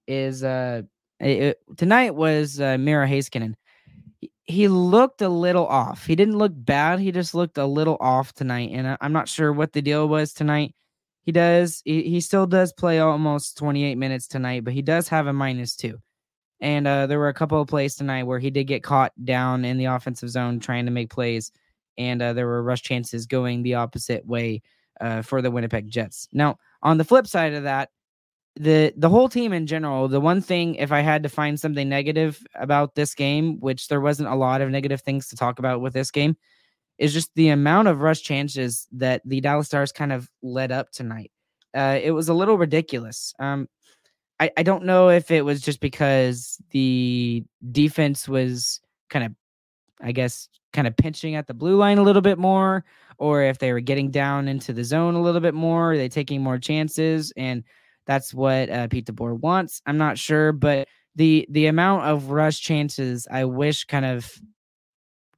is 0.08 0.44
uh 0.44 0.82
it, 1.20 1.60
tonight 1.78 2.16
was 2.16 2.60
uh, 2.60 2.78
Miro 2.78 3.08
Heiskanen. 3.08 3.54
He, 4.20 4.32
he 4.44 4.68
looked 4.68 5.22
a 5.22 5.30
little 5.30 5.66
off. 5.66 6.06
He 6.06 6.16
didn't 6.16 6.38
look 6.38 6.52
bad. 6.54 7.00
He 7.00 7.12
just 7.14 7.34
looked 7.34 7.58
a 7.58 7.66
little 7.66 7.98
off 8.02 8.34
tonight, 8.34 8.72
and 8.74 8.98
I'm 9.00 9.14
not 9.14 9.30
sure 9.30 9.54
what 9.54 9.72
the 9.72 9.82
deal 9.82 10.10
was 10.10 10.34
tonight. 10.34 10.76
He 11.22 11.32
does. 11.32 11.82
He, 11.86 12.02
he 12.04 12.20
still 12.20 12.46
does 12.46 12.74
play 12.74 13.00
almost 13.00 13.58
28 13.58 13.96
minutes 13.96 14.28
tonight, 14.28 14.66
but 14.66 14.74
he 14.74 14.82
does 14.82 15.08
have 15.10 15.28
a 15.28 15.34
minus 15.34 15.76
two. 15.78 16.00
And 16.64 16.88
uh, 16.88 17.08
there 17.08 17.20
were 17.20 17.28
a 17.28 17.34
couple 17.34 17.62
of 17.62 17.68
plays 17.68 17.94
tonight 17.94 18.24
where 18.24 18.40
he 18.40 18.50
did 18.50 18.64
get 18.64 18.84
caught 18.84 19.12
down 19.26 19.66
in 19.66 19.78
the 19.78 19.86
offensive 19.86 20.30
zone 20.30 20.62
trying 20.62 20.86
to 20.86 20.92
make 20.92 21.10
plays, 21.10 21.52
and 21.98 22.22
uh, 22.22 22.32
there 22.32 22.48
were 22.48 22.64
rush 22.64 22.82
chances 22.82 23.26
going 23.26 23.62
the 23.62 23.76
opposite 23.76 24.26
way 24.26 24.62
uh, 25.02 25.22
for 25.22 25.42
the 25.42 25.52
Winnipeg 25.52 25.90
Jets. 25.90 26.30
Now, 26.32 26.58
on 26.82 26.98
the 26.98 27.04
flip 27.04 27.28
side 27.28 27.54
of 27.54 27.64
that, 27.64 27.90
the 28.56 28.94
the 28.96 29.10
whole 29.10 29.28
team 29.28 29.52
in 29.52 29.68
general, 29.68 30.08
the 30.08 30.22
one 30.22 30.40
thing, 30.40 30.76
if 30.76 30.94
I 30.94 31.02
had 31.02 31.24
to 31.24 31.30
find 31.30 31.60
something 31.60 31.90
negative 31.90 32.42
about 32.56 32.96
this 32.96 33.14
game, 33.14 33.60
which 33.60 33.90
there 33.90 34.00
wasn't 34.00 34.30
a 34.30 34.36
lot 34.36 34.62
of 34.62 34.70
negative 34.70 35.02
things 35.02 35.28
to 35.28 35.36
talk 35.36 35.60
about 35.60 35.82
with 35.82 35.92
this 35.92 36.12
game, 36.12 36.38
is 36.98 37.12
just 37.12 37.36
the 37.36 37.50
amount 37.50 37.90
of 37.90 38.00
rush 38.00 38.22
chances 38.22 38.88
that 38.94 39.22
the 39.26 39.42
Dallas 39.42 39.68
Stars 39.68 39.92
kind 39.92 40.14
of 40.14 40.30
led 40.42 40.72
up 40.72 40.92
tonight. 40.92 41.32
Uh, 41.76 42.00
it 42.02 42.12
was 42.12 42.30
a 42.30 42.34
little 42.34 42.58
ridiculous. 42.58 43.34
Um, 43.38 43.68
I, 44.40 44.52
I 44.58 44.64
don't 44.64 44.86
know 44.86 45.10
if 45.10 45.32
it 45.32 45.44
was 45.46 45.62
just 45.62 45.80
because 45.80 46.58
the 46.72 47.44
defense 47.72 48.28
was 48.28 48.82
kind 49.10 49.26
of, 49.26 49.32
I 50.02 50.12
guess, 50.12 50.50
kind 50.74 50.88
of 50.88 50.98
pinching 50.98 51.36
at 51.36 51.48
the 51.48 51.54
blue 51.54 51.78
line 51.78 51.98
a 51.98 52.04
little 52.04 52.22
bit 52.22 52.38
more, 52.38 52.84
or 53.18 53.44
if 53.44 53.60
they 53.60 53.72
were 53.72 53.80
getting 53.80 54.12
down 54.12 54.48
into 54.48 54.74
the 54.74 54.84
zone 54.84 55.16
a 55.16 55.22
little 55.22 55.42
bit 55.42 55.54
more, 55.54 55.94
are 55.94 55.98
they 55.98 56.10
taking 56.10 56.42
more 56.42 56.58
chances, 56.58 57.32
and 57.38 57.64
that's 58.06 58.34
what 58.34 58.70
uh, 58.70 58.88
Pete 58.88 59.06
DeBoer 59.06 59.40
wants. 59.40 59.82
I'm 59.86 59.98
not 59.98 60.18
sure, 60.18 60.52
but 60.52 60.88
the 61.16 61.46
the 61.50 61.68
amount 61.68 62.06
of 62.06 62.32
rush 62.32 62.60
chances 62.60 63.28
I 63.30 63.46
wish 63.46 63.86
kind 63.86 64.06
of 64.06 64.30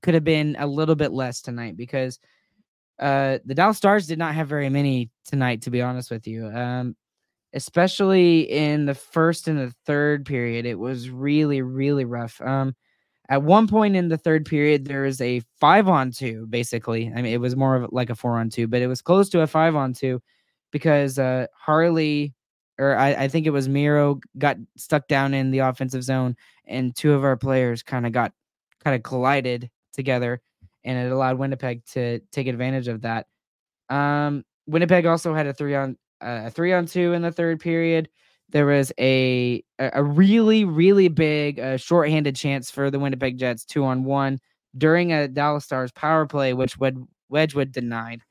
could 0.01 0.13
have 0.13 0.23
been 0.23 0.55
a 0.57 0.67
little 0.67 0.95
bit 0.95 1.11
less 1.11 1.41
tonight 1.41 1.75
because 1.75 2.19
uh, 2.99 3.39
the 3.43 3.55
Dallas 3.55 3.77
Stars 3.77 4.07
did 4.07 4.19
not 4.19 4.35
have 4.35 4.47
very 4.47 4.69
many 4.69 5.09
tonight, 5.25 5.63
to 5.63 5.71
be 5.71 5.81
honest 5.81 6.09
with 6.11 6.27
you. 6.27 6.47
Um, 6.47 6.95
especially 7.55 8.41
in 8.41 8.85
the 8.85 8.93
first 8.93 9.47
and 9.47 9.57
the 9.57 9.73
third 9.85 10.25
period. 10.25 10.65
It 10.65 10.77
was 10.77 11.09
really, 11.09 11.61
really 11.61 12.03
rough. 12.03 12.39
Um, 12.41 12.75
at 13.29 13.41
one 13.41 13.67
point 13.67 13.95
in 13.95 14.09
the 14.09 14.17
third 14.17 14.45
period, 14.45 14.85
there 14.85 15.03
was 15.03 15.19
a 15.21 15.41
five 15.59 15.87
on 15.87 16.11
two, 16.11 16.45
basically. 16.47 17.11
I 17.15 17.21
mean, 17.21 17.33
it 17.33 17.39
was 17.39 17.55
more 17.55 17.77
of 17.77 17.91
like 17.91 18.09
a 18.09 18.15
four 18.15 18.37
on 18.37 18.49
two, 18.49 18.67
but 18.67 18.81
it 18.81 18.87
was 18.87 19.01
close 19.01 19.29
to 19.29 19.41
a 19.41 19.47
five 19.47 19.75
on 19.75 19.93
two 19.93 20.21
because 20.71 21.17
uh, 21.17 21.47
Harley, 21.57 22.35
or 22.77 22.97
I, 22.97 23.13
I 23.13 23.27
think 23.29 23.47
it 23.47 23.51
was 23.51 23.69
Miro, 23.69 24.19
got 24.37 24.57
stuck 24.75 25.07
down 25.07 25.33
in 25.33 25.49
the 25.49 25.59
offensive 25.59 26.03
zone, 26.03 26.35
and 26.65 26.95
two 26.95 27.13
of 27.13 27.23
our 27.23 27.37
players 27.37 27.81
kind 27.81 28.05
of 28.05 28.11
got 28.11 28.33
kind 28.83 28.95
of 28.95 29.01
collided 29.01 29.71
together, 29.93 30.41
and 30.83 30.99
it 30.99 31.11
allowed 31.11 31.39
Winnipeg 31.39 31.85
to 31.93 32.19
take 32.31 32.47
advantage 32.47 32.89
of 32.89 33.01
that. 33.01 33.27
Um, 33.89 34.43
Winnipeg 34.67 35.05
also 35.05 35.33
had 35.33 35.47
a 35.47 35.53
three 35.53 35.73
on 35.73 35.97
a 36.21 36.49
three 36.49 36.73
on 36.73 36.85
two 36.85 37.13
in 37.13 37.21
the 37.21 37.31
third 37.31 37.59
period. 37.59 38.09
There 38.49 38.65
was 38.65 38.91
a 38.99 39.63
a 39.79 40.03
really 40.03 40.65
really 40.65 41.07
big 41.07 41.59
uh, 41.59 41.77
shorthanded 41.77 42.35
chance 42.35 42.69
for 42.69 42.91
the 42.91 42.99
Winnipeg 42.99 43.37
Jets 43.37 43.65
two 43.65 43.83
on 43.83 44.03
one 44.03 44.39
during 44.77 45.13
a 45.13 45.27
Dallas 45.27 45.65
Stars 45.65 45.91
power 45.91 46.25
play, 46.25 46.53
which 46.53 46.77
would 46.77 47.03
Wedgewood 47.29 47.71
denied, 47.71 48.21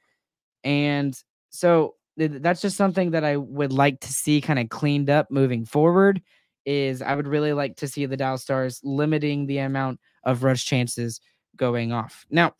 and 0.62 1.18
so 1.50 1.96
that's 2.16 2.60
just 2.60 2.76
something 2.76 3.10
that 3.10 3.24
I 3.24 3.36
would 3.36 3.72
like 3.72 4.00
to 4.00 4.12
see 4.12 4.40
kind 4.40 4.58
of 4.58 4.68
cleaned 4.68 5.10
up 5.10 5.30
moving 5.30 5.64
forward. 5.64 6.22
Is 6.64 7.02
I 7.02 7.14
would 7.14 7.26
really 7.26 7.52
like 7.52 7.76
to 7.76 7.88
see 7.88 8.06
the 8.06 8.16
Dallas 8.16 8.42
Stars 8.42 8.80
limiting 8.84 9.46
the 9.46 9.58
amount 9.58 10.00
of 10.24 10.44
rush 10.44 10.64
chances 10.64 11.20
going 11.56 11.92
off. 11.92 12.24
Now, 12.30 12.54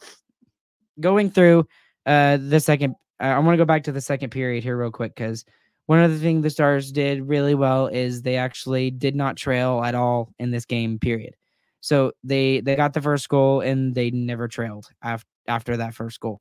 going 1.00 1.30
through 1.30 1.66
uh, 2.04 2.36
the 2.36 2.60
second 2.60 2.96
I 3.28 3.38
want 3.38 3.54
to 3.54 3.58
go 3.58 3.64
back 3.64 3.84
to 3.84 3.92
the 3.92 4.00
second 4.00 4.30
period 4.30 4.62
here 4.62 4.76
real 4.76 4.90
quick 4.90 5.14
because 5.14 5.44
one 5.86 6.00
of 6.00 6.10
the 6.10 6.18
things 6.18 6.42
the 6.42 6.50
Stars 6.50 6.92
did 6.92 7.28
really 7.28 7.54
well 7.54 7.86
is 7.88 8.22
they 8.22 8.36
actually 8.36 8.90
did 8.90 9.14
not 9.14 9.36
trail 9.36 9.82
at 9.84 9.94
all 9.94 10.32
in 10.38 10.50
this 10.50 10.64
game. 10.64 10.98
Period. 10.98 11.34
So 11.80 12.12
they 12.22 12.60
they 12.60 12.76
got 12.76 12.94
the 12.94 13.02
first 13.02 13.28
goal 13.28 13.60
and 13.60 13.94
they 13.94 14.10
never 14.10 14.48
trailed 14.48 14.88
after 15.02 15.28
after 15.46 15.76
that 15.76 15.94
first 15.94 16.18
goal. 16.20 16.40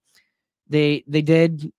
They 0.69 1.03
they 1.07 1.21
did 1.21 1.71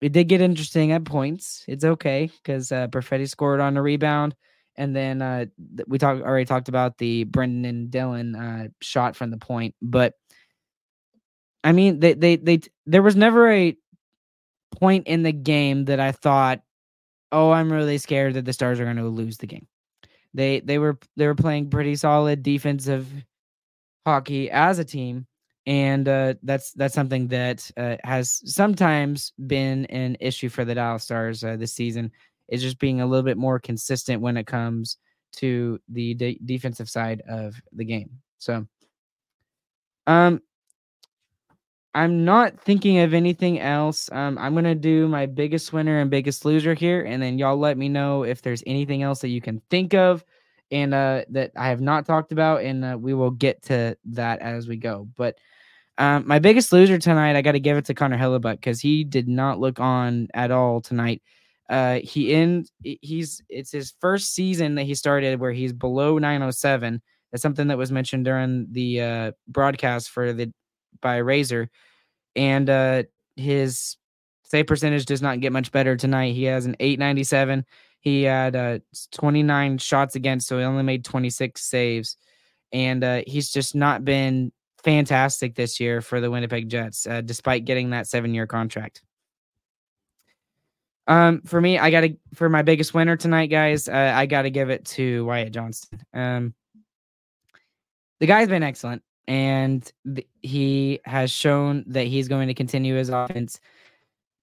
it 0.00 0.12
did 0.12 0.28
get 0.28 0.40
interesting 0.40 0.92
at 0.92 1.04
points. 1.04 1.64
It's 1.68 1.84
okay 1.84 2.30
because 2.42 2.72
uh, 2.72 2.88
Perfetti 2.88 3.28
scored 3.28 3.60
on 3.60 3.76
a 3.76 3.82
rebound, 3.82 4.34
and 4.76 4.96
then 4.96 5.20
uh, 5.20 5.46
we 5.86 5.98
talked 5.98 6.22
already 6.22 6.46
talked 6.46 6.70
about 6.70 6.96
the 6.96 7.24
Brendan 7.24 7.66
and 7.66 7.90
Dillon 7.90 8.34
uh, 8.34 8.68
shot 8.80 9.14
from 9.16 9.30
the 9.30 9.36
point. 9.36 9.74
But 9.82 10.14
I 11.62 11.72
mean, 11.72 12.00
they 12.00 12.14
they 12.14 12.36
they 12.36 12.60
there 12.86 13.02
was 13.02 13.16
never 13.16 13.50
a 13.50 13.76
point 14.70 15.06
in 15.06 15.22
the 15.22 15.32
game 15.32 15.84
that 15.86 16.00
I 16.00 16.12
thought, 16.12 16.60
oh, 17.32 17.50
I'm 17.50 17.72
really 17.72 17.98
scared 17.98 18.34
that 18.34 18.44
the 18.44 18.52
Stars 18.52 18.80
are 18.80 18.84
going 18.84 18.96
to 18.96 19.04
lose 19.04 19.38
the 19.38 19.46
game. 19.46 19.66
They 20.32 20.60
they 20.60 20.78
were 20.78 20.98
they 21.16 21.26
were 21.26 21.34
playing 21.34 21.70
pretty 21.70 21.96
solid 21.96 22.42
defensive 22.42 23.08
hockey 24.06 24.50
as 24.50 24.78
a 24.78 24.84
team 24.84 25.26
and 25.66 26.08
uh, 26.08 26.34
that's 26.42 26.72
that's 26.72 26.94
something 26.94 27.28
that 27.28 27.70
uh, 27.76 27.96
has 28.02 28.42
sometimes 28.44 29.32
been 29.46 29.84
an 29.86 30.16
issue 30.20 30.48
for 30.48 30.64
the 30.64 30.74
Dallas 30.74 31.04
Stars 31.04 31.44
uh, 31.44 31.56
this 31.56 31.72
season. 31.74 32.10
Is 32.48 32.62
just 32.62 32.80
being 32.80 33.00
a 33.00 33.06
little 33.06 33.22
bit 33.22 33.36
more 33.36 33.60
consistent 33.60 34.20
when 34.20 34.36
it 34.36 34.48
comes 34.48 34.96
to 35.36 35.78
the 35.88 36.14
de- 36.14 36.40
defensive 36.44 36.90
side 36.90 37.22
of 37.28 37.54
the 37.72 37.84
game. 37.84 38.10
So, 38.38 38.66
um, 40.08 40.40
I'm 41.94 42.24
not 42.24 42.60
thinking 42.60 42.98
of 43.00 43.14
anything 43.14 43.58
else. 43.58 44.08
Um, 44.12 44.38
I'm 44.38 44.54
gonna 44.54 44.74
do 44.74 45.08
my 45.08 45.26
biggest 45.26 45.72
winner 45.72 46.00
and 46.00 46.10
biggest 46.10 46.44
loser 46.44 46.74
here, 46.74 47.02
and 47.02 47.22
then 47.22 47.38
y'all 47.38 47.56
let 47.56 47.76
me 47.76 47.88
know 47.88 48.22
if 48.22 48.42
there's 48.42 48.62
anything 48.66 49.02
else 49.02 49.20
that 49.20 49.28
you 49.28 49.40
can 49.40 49.60
think 49.70 49.94
of 49.94 50.24
and 50.70 50.94
uh, 50.94 51.24
that 51.30 51.52
I 51.56 51.68
have 51.68 51.80
not 51.80 52.06
talked 52.06 52.32
about, 52.32 52.62
and 52.62 52.84
uh, 52.84 52.96
we 53.00 53.14
will 53.14 53.32
get 53.32 53.62
to 53.64 53.96
that 54.06 54.40
as 54.40 54.68
we 54.68 54.76
go. 54.76 55.08
But 55.16 55.38
um, 55.98 56.26
my 56.26 56.38
biggest 56.38 56.72
loser 56.72 56.98
tonight, 56.98 57.36
I 57.36 57.42
got 57.42 57.52
to 57.52 57.60
give 57.60 57.76
it 57.76 57.84
to 57.86 57.94
Connor 57.94 58.18
Hellebuyck 58.18 58.54
because 58.54 58.80
he 58.80 59.04
did 59.04 59.28
not 59.28 59.58
look 59.60 59.80
on 59.80 60.28
at 60.32 60.50
all 60.50 60.80
tonight. 60.80 61.22
Uh, 61.68 62.00
he 62.02 62.32
in 62.32 62.66
he's 62.82 63.42
it's 63.48 63.70
his 63.70 63.94
first 64.00 64.34
season 64.34 64.74
that 64.76 64.84
he 64.84 64.94
started 64.94 65.40
where 65.40 65.52
he's 65.52 65.72
below 65.72 66.18
907. 66.18 67.02
That's 67.30 67.42
something 67.42 67.68
that 67.68 67.78
was 67.78 67.92
mentioned 67.92 68.24
during 68.24 68.66
the 68.72 69.00
uh, 69.00 69.32
broadcast 69.46 70.10
for 70.10 70.32
the 70.32 70.52
by 71.00 71.16
Razor, 71.16 71.70
and 72.36 72.68
uh, 72.68 73.02
his 73.36 73.96
save 74.44 74.66
percentage 74.66 75.06
does 75.06 75.22
not 75.22 75.40
get 75.40 75.52
much 75.52 75.72
better 75.72 75.96
tonight. 75.96 76.34
He 76.34 76.44
has 76.44 76.66
an 76.66 76.76
897. 76.80 77.64
He 78.00 78.22
had 78.22 78.56
uh, 78.56 78.78
29 79.12 79.78
shots 79.78 80.16
against, 80.16 80.48
so 80.48 80.58
he 80.58 80.64
only 80.64 80.82
made 80.82 81.04
26 81.04 81.60
saves, 81.60 82.16
and 82.72 83.04
uh, 83.04 83.22
he's 83.26 83.50
just 83.50 83.74
not 83.74 84.04
been 84.04 84.52
fantastic 84.82 85.54
this 85.54 85.80
year 85.80 86.00
for 86.00 86.20
the 86.20 86.30
Winnipeg 86.30 86.68
Jets, 86.68 87.06
uh, 87.06 87.20
despite 87.20 87.64
getting 87.64 87.90
that 87.90 88.06
seven 88.06 88.34
year 88.34 88.46
contract. 88.46 89.02
Um, 91.06 91.42
for 91.42 91.60
me, 91.60 91.78
I 91.78 91.90
got 91.90 92.02
to 92.02 92.16
for 92.34 92.48
my 92.48 92.62
biggest 92.62 92.94
winner 92.94 93.16
tonight, 93.16 93.48
guys. 93.48 93.88
Uh, 93.88 94.12
I 94.14 94.26
got 94.26 94.42
to 94.42 94.50
give 94.50 94.70
it 94.70 94.84
to 94.86 95.24
Wyatt 95.24 95.52
Johnston. 95.52 96.00
Um, 96.14 96.54
the 98.20 98.26
guy's 98.26 98.48
been 98.48 98.62
excellent, 98.62 99.02
and 99.26 99.90
th- 100.12 100.26
he 100.42 101.00
has 101.04 101.30
shown 101.30 101.84
that 101.88 102.06
he's 102.06 102.28
going 102.28 102.48
to 102.48 102.54
continue 102.54 102.94
his 102.94 103.08
offense, 103.08 103.60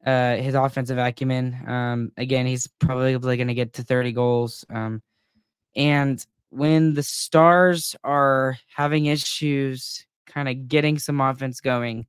uh, 0.06 0.36
his 0.36 0.56
offensive 0.56 0.98
acumen. 0.98 1.58
Um, 1.68 2.12
again, 2.18 2.46
he's 2.46 2.68
probably 2.68 3.18
going 3.18 3.48
to 3.48 3.54
get 3.54 3.74
to 3.74 3.84
30 3.84 4.12
goals. 4.14 4.66
Um, 4.70 5.02
and 5.76 6.26
when 6.50 6.94
the 6.94 7.04
Stars 7.04 7.96
are 8.04 8.58
having 8.76 9.08
issues 9.08 10.08
kind 10.38 10.50
of 10.50 10.68
getting 10.68 11.00
some 11.00 11.20
offense 11.20 11.62
going. 11.62 12.06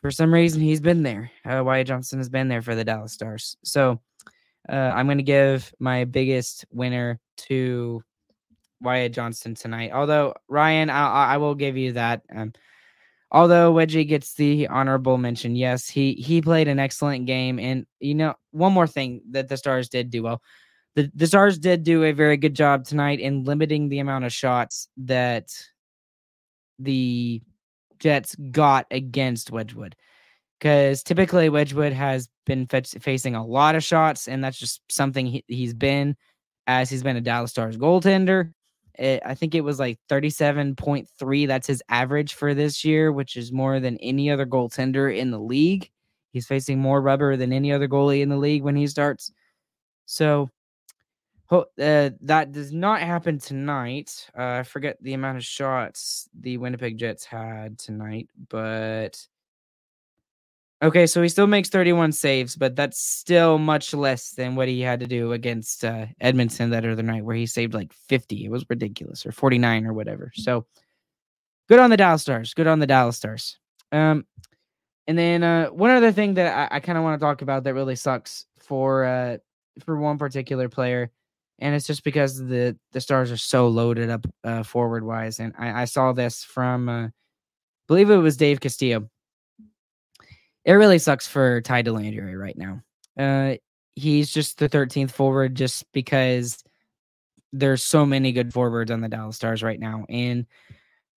For 0.00 0.10
some 0.10 0.32
reason, 0.32 0.62
he's 0.62 0.80
been 0.80 1.02
there. 1.02 1.30
Uh, 1.44 1.62
Wyatt 1.64 1.88
Johnston 1.88 2.18
has 2.18 2.28
been 2.28 2.48
there 2.48 2.62
for 2.62 2.74
the 2.74 2.84
Dallas 2.84 3.12
Stars. 3.12 3.56
So 3.64 4.00
uh, 4.68 4.92
I'm 4.94 5.06
going 5.06 5.18
to 5.18 5.24
give 5.24 5.74
my 5.78 6.04
biggest 6.04 6.64
winner 6.70 7.20
to 7.48 8.02
Wyatt 8.84 9.12
Johnston 9.12 9.54
tonight. 9.54 9.90
Although 9.92 10.34
Ryan, 10.48 10.90
I, 10.90 11.34
I 11.34 11.36
will 11.38 11.54
give 11.54 11.76
you 11.76 11.92
that. 11.92 12.22
Um, 12.34 12.52
although 13.32 13.72
Wedgie 13.72 14.06
gets 14.06 14.34
the 14.34 14.68
honorable 14.68 15.18
mention, 15.18 15.56
yes, 15.56 15.88
he 15.88 16.12
he 16.12 16.40
played 16.42 16.68
an 16.68 16.78
excellent 16.78 17.26
game. 17.26 17.58
And 17.58 17.86
you 17.98 18.14
know, 18.14 18.34
one 18.52 18.72
more 18.72 18.86
thing 18.86 19.22
that 19.30 19.48
the 19.48 19.56
Stars 19.56 19.88
did 19.88 20.10
do 20.10 20.22
well. 20.22 20.42
The, 20.94 21.10
the 21.14 21.26
Stars 21.26 21.58
did 21.58 21.82
do 21.82 22.04
a 22.04 22.12
very 22.12 22.36
good 22.36 22.54
job 22.54 22.84
tonight 22.84 23.18
in 23.18 23.42
limiting 23.42 23.88
the 23.88 23.98
amount 23.98 24.24
of 24.24 24.32
shots 24.32 24.88
that 24.98 25.48
the 26.78 27.42
Jets 27.98 28.36
got 28.36 28.86
against 28.90 29.50
Wedgewood. 29.50 29.96
Because 30.60 31.02
typically 31.02 31.48
Wedgewood 31.48 31.92
has 31.92 32.28
been 32.46 32.66
facing 32.66 33.34
a 33.34 33.44
lot 33.44 33.74
of 33.74 33.82
shots, 33.82 34.28
and 34.28 34.42
that's 34.42 34.58
just 34.58 34.80
something 34.88 35.26
he, 35.26 35.44
he's 35.48 35.74
been 35.74 36.16
as 36.66 36.88
he's 36.88 37.02
been 37.02 37.16
a 37.16 37.20
Dallas 37.20 37.50
Stars 37.50 37.76
goaltender. 37.76 38.52
It, 38.98 39.22
I 39.24 39.34
think 39.34 39.54
it 39.54 39.62
was 39.62 39.78
like 39.78 39.98
37.3. 40.08 41.46
That's 41.46 41.66
his 41.66 41.82
average 41.88 42.34
for 42.34 42.54
this 42.54 42.84
year, 42.84 43.12
which 43.12 43.36
is 43.36 43.52
more 43.52 43.80
than 43.80 43.98
any 43.98 44.30
other 44.30 44.46
goaltender 44.46 45.14
in 45.14 45.30
the 45.30 45.38
league. 45.38 45.90
He's 46.32 46.46
facing 46.46 46.78
more 46.78 47.00
rubber 47.00 47.36
than 47.36 47.52
any 47.52 47.72
other 47.72 47.88
goalie 47.88 48.22
in 48.22 48.28
the 48.28 48.36
league 48.36 48.62
when 48.62 48.76
he 48.76 48.86
starts. 48.86 49.32
So 50.06 50.50
uh, 51.50 52.10
that 52.20 52.52
does 52.52 52.72
not 52.72 53.00
happen 53.00 53.38
tonight. 53.38 54.28
Uh, 54.36 54.58
I 54.58 54.62
forget 54.62 54.96
the 55.00 55.14
amount 55.14 55.38
of 55.38 55.44
shots 55.44 56.28
the 56.38 56.56
Winnipeg 56.56 56.98
Jets 56.98 57.24
had 57.24 57.78
tonight, 57.78 58.28
but 58.48 59.24
okay, 60.84 61.06
so 61.06 61.22
he 61.22 61.28
still 61.28 61.46
makes 61.46 61.68
31 61.68 62.12
saves, 62.12 62.56
but 62.56 62.76
that's 62.76 63.00
still 63.00 63.58
much 63.58 63.92
less 63.92 64.30
than 64.30 64.54
what 64.54 64.68
he 64.68 64.80
had 64.80 65.00
to 65.00 65.06
do 65.06 65.32
against 65.32 65.84
uh, 65.84 66.06
Edmonton 66.20 66.70
that 66.70 66.86
other 66.86 67.02
night, 67.02 67.24
where 67.24 67.36
he 67.36 67.46
saved 67.46 67.74
like 67.74 67.92
50. 67.92 68.44
It 68.44 68.50
was 68.50 68.64
ridiculous, 68.68 69.26
or 69.26 69.32
49 69.32 69.86
or 69.86 69.92
whatever. 69.92 70.30
So 70.34 70.66
good 71.68 71.80
on 71.80 71.90
the 71.90 71.96
Dallas 71.96 72.22
Stars. 72.22 72.54
Good 72.54 72.66
on 72.66 72.78
the 72.78 72.86
Dallas 72.86 73.16
Stars. 73.16 73.58
Um, 73.92 74.26
and 75.06 75.18
then 75.18 75.42
uh, 75.42 75.66
one 75.66 75.90
other 75.90 76.12
thing 76.12 76.34
that 76.34 76.72
I, 76.72 76.76
I 76.76 76.80
kind 76.80 76.96
of 76.96 77.04
want 77.04 77.20
to 77.20 77.24
talk 77.24 77.42
about 77.42 77.64
that 77.64 77.74
really 77.74 77.96
sucks 77.96 78.46
for 78.58 79.04
uh, 79.04 79.38
for 79.84 79.98
one 79.98 80.18
particular 80.18 80.68
player 80.68 81.10
and 81.58 81.74
it's 81.74 81.86
just 81.86 82.04
because 82.04 82.38
the 82.38 82.76
the 82.92 83.00
stars 83.00 83.30
are 83.30 83.36
so 83.36 83.68
loaded 83.68 84.10
up 84.10 84.26
uh, 84.42 84.62
forward 84.62 85.04
wise. 85.04 85.40
And 85.40 85.54
I, 85.58 85.82
I 85.82 85.84
saw 85.84 86.12
this 86.12 86.42
from, 86.42 86.88
uh, 86.88 87.06
I 87.06 87.10
believe 87.86 88.10
it 88.10 88.16
was 88.16 88.36
Dave 88.36 88.60
Castillo. 88.60 89.08
It 90.64 90.72
really 90.72 90.98
sucks 90.98 91.26
for 91.26 91.60
Ty 91.60 91.82
Dellandrea 91.82 92.38
right 92.38 92.56
now. 92.56 92.82
Uh, 93.18 93.56
he's 93.94 94.30
just 94.30 94.58
the 94.58 94.68
13th 94.68 95.10
forward 95.10 95.54
just 95.54 95.90
because 95.92 96.64
there's 97.52 97.82
so 97.82 98.04
many 98.04 98.32
good 98.32 98.52
forwards 98.52 98.90
on 98.90 99.00
the 99.00 99.08
Dallas 99.08 99.36
Stars 99.36 99.62
right 99.62 99.78
now, 99.78 100.06
and 100.08 100.46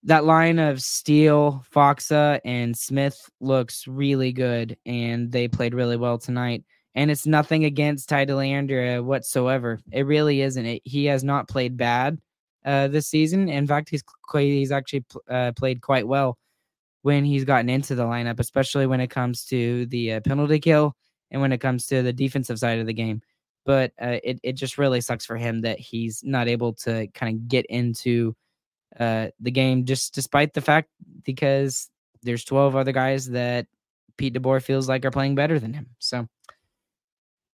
that 0.04 0.24
line 0.24 0.58
of 0.58 0.80
Steel, 0.80 1.64
Faksa, 1.74 2.40
and 2.44 2.76
Smith 2.76 3.28
looks 3.40 3.88
really 3.88 4.32
good, 4.32 4.76
and 4.86 5.32
they 5.32 5.48
played 5.48 5.74
really 5.74 5.96
well 5.96 6.18
tonight 6.18 6.64
and 6.98 7.12
it's 7.12 7.26
nothing 7.26 7.64
against 7.64 8.08
Ty 8.08 8.26
Dellandrea 8.26 9.04
whatsoever. 9.04 9.78
It 9.92 10.02
really 10.02 10.40
isn't. 10.40 10.66
It, 10.66 10.82
he 10.84 11.04
has 11.04 11.22
not 11.22 11.46
played 11.46 11.76
bad 11.76 12.18
uh, 12.64 12.88
this 12.88 13.06
season. 13.06 13.48
In 13.48 13.68
fact, 13.68 13.88
he's 13.88 14.02
he's 14.32 14.72
actually 14.72 15.04
uh, 15.30 15.52
played 15.52 15.80
quite 15.80 16.08
well 16.08 16.38
when 17.02 17.24
he's 17.24 17.44
gotten 17.44 17.68
into 17.68 17.94
the 17.94 18.04
lineup, 18.04 18.40
especially 18.40 18.86
when 18.86 19.00
it 19.00 19.08
comes 19.08 19.44
to 19.46 19.86
the 19.86 20.14
uh, 20.14 20.20
penalty 20.20 20.58
kill 20.58 20.94
and 21.30 21.40
when 21.40 21.52
it 21.52 21.58
comes 21.58 21.86
to 21.86 22.02
the 22.02 22.12
defensive 22.12 22.58
side 22.58 22.78
of 22.78 22.86
the 22.86 22.92
game. 22.92 23.22
But 23.64 23.92
uh, 24.00 24.18
it 24.24 24.40
it 24.42 24.52
just 24.54 24.78
really 24.78 25.00
sucks 25.00 25.26
for 25.26 25.36
him 25.36 25.60
that 25.62 25.78
he's 25.78 26.22
not 26.24 26.48
able 26.48 26.72
to 26.74 27.06
kind 27.08 27.34
of 27.34 27.48
get 27.48 27.66
into 27.66 28.34
uh, 28.98 29.28
the 29.40 29.50
game, 29.50 29.84
just 29.84 30.14
despite 30.14 30.54
the 30.54 30.60
fact 30.60 30.88
because 31.24 31.90
there's 32.22 32.44
12 32.44 32.74
other 32.74 32.92
guys 32.92 33.26
that 33.30 33.66
Pete 34.16 34.34
DeBoer 34.34 34.62
feels 34.62 34.88
like 34.88 35.04
are 35.04 35.10
playing 35.10 35.34
better 35.34 35.58
than 35.60 35.72
him. 35.72 35.88
So 35.98 36.26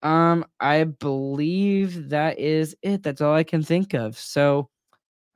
um, 0.04 0.44
I 0.61 0.85
believe 0.85 2.11
that 2.11 2.38
is 2.38 2.76
it. 2.83 3.02
That's 3.02 3.22
all 3.22 3.35
I 3.35 3.42
can 3.42 3.62
think 3.62 3.94
of. 3.94 4.18
So, 4.18 4.68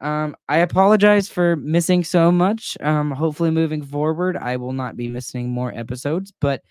um, 0.01 0.37
I 0.49 0.59
apologize 0.59 1.29
for 1.29 1.57
missing 1.57 2.05
so 2.05 2.31
much. 2.31 2.77
Um, 2.81 3.11
hopefully, 3.11 3.51
moving 3.51 3.83
forward, 3.83 4.37
I 4.37 4.57
will 4.57 4.73
not 4.73 4.97
be 4.97 5.09
missing 5.09 5.51
more 5.51 5.73
episodes. 5.75 6.33
But, 6.41 6.63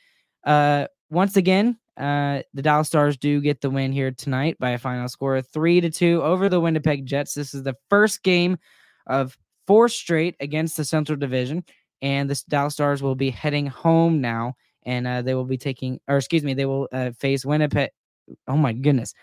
uh, 0.46 0.88
once 1.10 1.38
again, 1.38 1.78
uh, 1.98 2.42
the 2.54 2.62
Dallas 2.62 2.88
Stars 2.88 3.18
do 3.18 3.42
get 3.42 3.62
the 3.62 3.70
win 3.70 3.92
here 3.92 4.12
tonight 4.12 4.58
by 4.60 4.72
a 4.72 4.78
final 4.78 5.08
score 5.08 5.36
of 5.38 5.48
three 5.48 5.82
to 5.82 5.90
two 5.90 6.22
over 6.24 6.50
the 6.50 6.60
Winnipeg 6.60 7.06
Jets. 7.06 7.34
This 7.34 7.54
is 7.54 7.64
the 7.64 7.76
first 7.90 8.24
game 8.24 8.58
of 9.08 9.38
four 9.66 9.90
straight 9.90 10.36
against 10.40 10.78
the 10.78 10.86
Central 10.86 11.18
Division, 11.18 11.64
and 12.02 12.30
the 12.30 12.42
Dallas 12.48 12.74
Stars 12.74 13.02
will 13.02 13.16
be 13.16 13.30
heading 13.30 13.68
home 13.68 14.22
now 14.22 14.56
and 14.88 15.06
uh, 15.06 15.22
they 15.22 15.36
will 15.36 15.46
be 15.46 15.58
taking, 15.58 16.00
or 16.08 16.18
excuse 16.18 16.44
me, 16.44 16.54
they 16.54 16.66
will 16.66 16.88
uh, 16.92 17.12
face 17.12 17.46
Winnipeg. 17.46 17.90
Oh 18.48 18.58
my 18.58 18.74
goodness, 18.74 19.14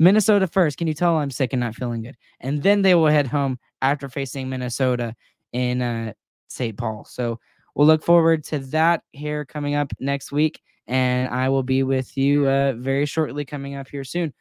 Minnesota 0.00 0.48
first. 0.48 0.78
Can 0.78 0.88
you 0.88 0.94
tell 0.94 1.16
I'm 1.16 1.30
sick 1.30 1.52
and 1.52 1.60
not 1.60 1.76
feeling 1.76 2.02
good? 2.02 2.16
And 2.40 2.62
then 2.62 2.82
they 2.82 2.96
will 2.96 3.06
head 3.06 3.28
home 3.28 3.58
after 3.82 4.08
facing 4.08 4.48
Minnesota 4.48 5.14
in 5.52 5.82
uh, 5.82 6.14
St. 6.48 6.76
Paul. 6.76 7.04
So 7.04 7.38
we'll 7.74 7.86
look 7.86 8.02
forward 8.02 8.42
to 8.44 8.58
that 8.58 9.02
here 9.12 9.44
coming 9.44 9.76
up 9.76 9.92
next 10.00 10.32
week. 10.32 10.60
and 10.88 11.28
I 11.28 11.48
will 11.50 11.62
be 11.62 11.84
with 11.84 12.16
you 12.16 12.48
uh, 12.48 12.72
very 12.72 13.06
shortly 13.06 13.44
coming 13.44 13.76
up 13.76 13.88
here 13.88 14.02
soon. 14.02 14.32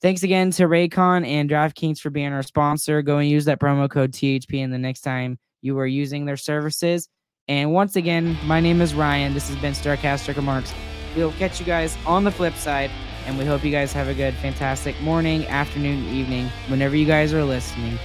Thanks 0.00 0.22
again 0.22 0.52
to 0.52 0.64
Raycon 0.64 1.26
and 1.26 1.50
DraftKings 1.50 1.98
for 1.98 2.10
being 2.10 2.32
our 2.32 2.44
sponsor. 2.44 3.02
Go 3.02 3.18
and 3.18 3.28
use 3.28 3.46
that 3.46 3.58
promo 3.58 3.90
code 3.90 4.12
THPN 4.12 4.70
the 4.70 4.78
next 4.78 5.00
time 5.00 5.40
you 5.60 5.76
are 5.78 5.86
using 5.86 6.24
their 6.24 6.36
services. 6.36 7.08
And 7.48 7.72
once 7.72 7.96
again, 7.96 8.38
my 8.44 8.60
name 8.60 8.80
is 8.80 8.94
Ryan. 8.94 9.34
This 9.34 9.48
has 9.48 9.56
been 9.56 9.72
Starcastic 9.72 10.40
Marks. 10.42 10.72
We'll 11.16 11.32
catch 11.32 11.58
you 11.58 11.66
guys 11.66 11.96
on 12.06 12.22
the 12.22 12.30
flip 12.30 12.54
side, 12.54 12.90
and 13.28 13.36
we 13.36 13.44
hope 13.44 13.62
you 13.62 13.70
guys 13.70 13.92
have 13.92 14.08
a 14.08 14.14
good, 14.14 14.32
fantastic 14.36 14.98
morning, 15.02 15.46
afternoon, 15.48 16.02
evening, 16.06 16.48
whenever 16.68 16.96
you 16.96 17.04
guys 17.04 17.34
are 17.34 17.44
listening. 17.44 17.98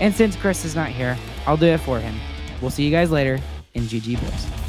And 0.00 0.12
since 0.12 0.34
Chris 0.34 0.64
is 0.64 0.74
not 0.74 0.88
here, 0.88 1.16
I'll 1.46 1.56
do 1.56 1.66
it 1.66 1.78
for 1.78 2.00
him. 2.00 2.18
We'll 2.60 2.72
see 2.72 2.84
you 2.84 2.90
guys 2.90 3.12
later, 3.12 3.38
in 3.74 3.84
GG 3.84 4.20
Boys. 4.20 4.63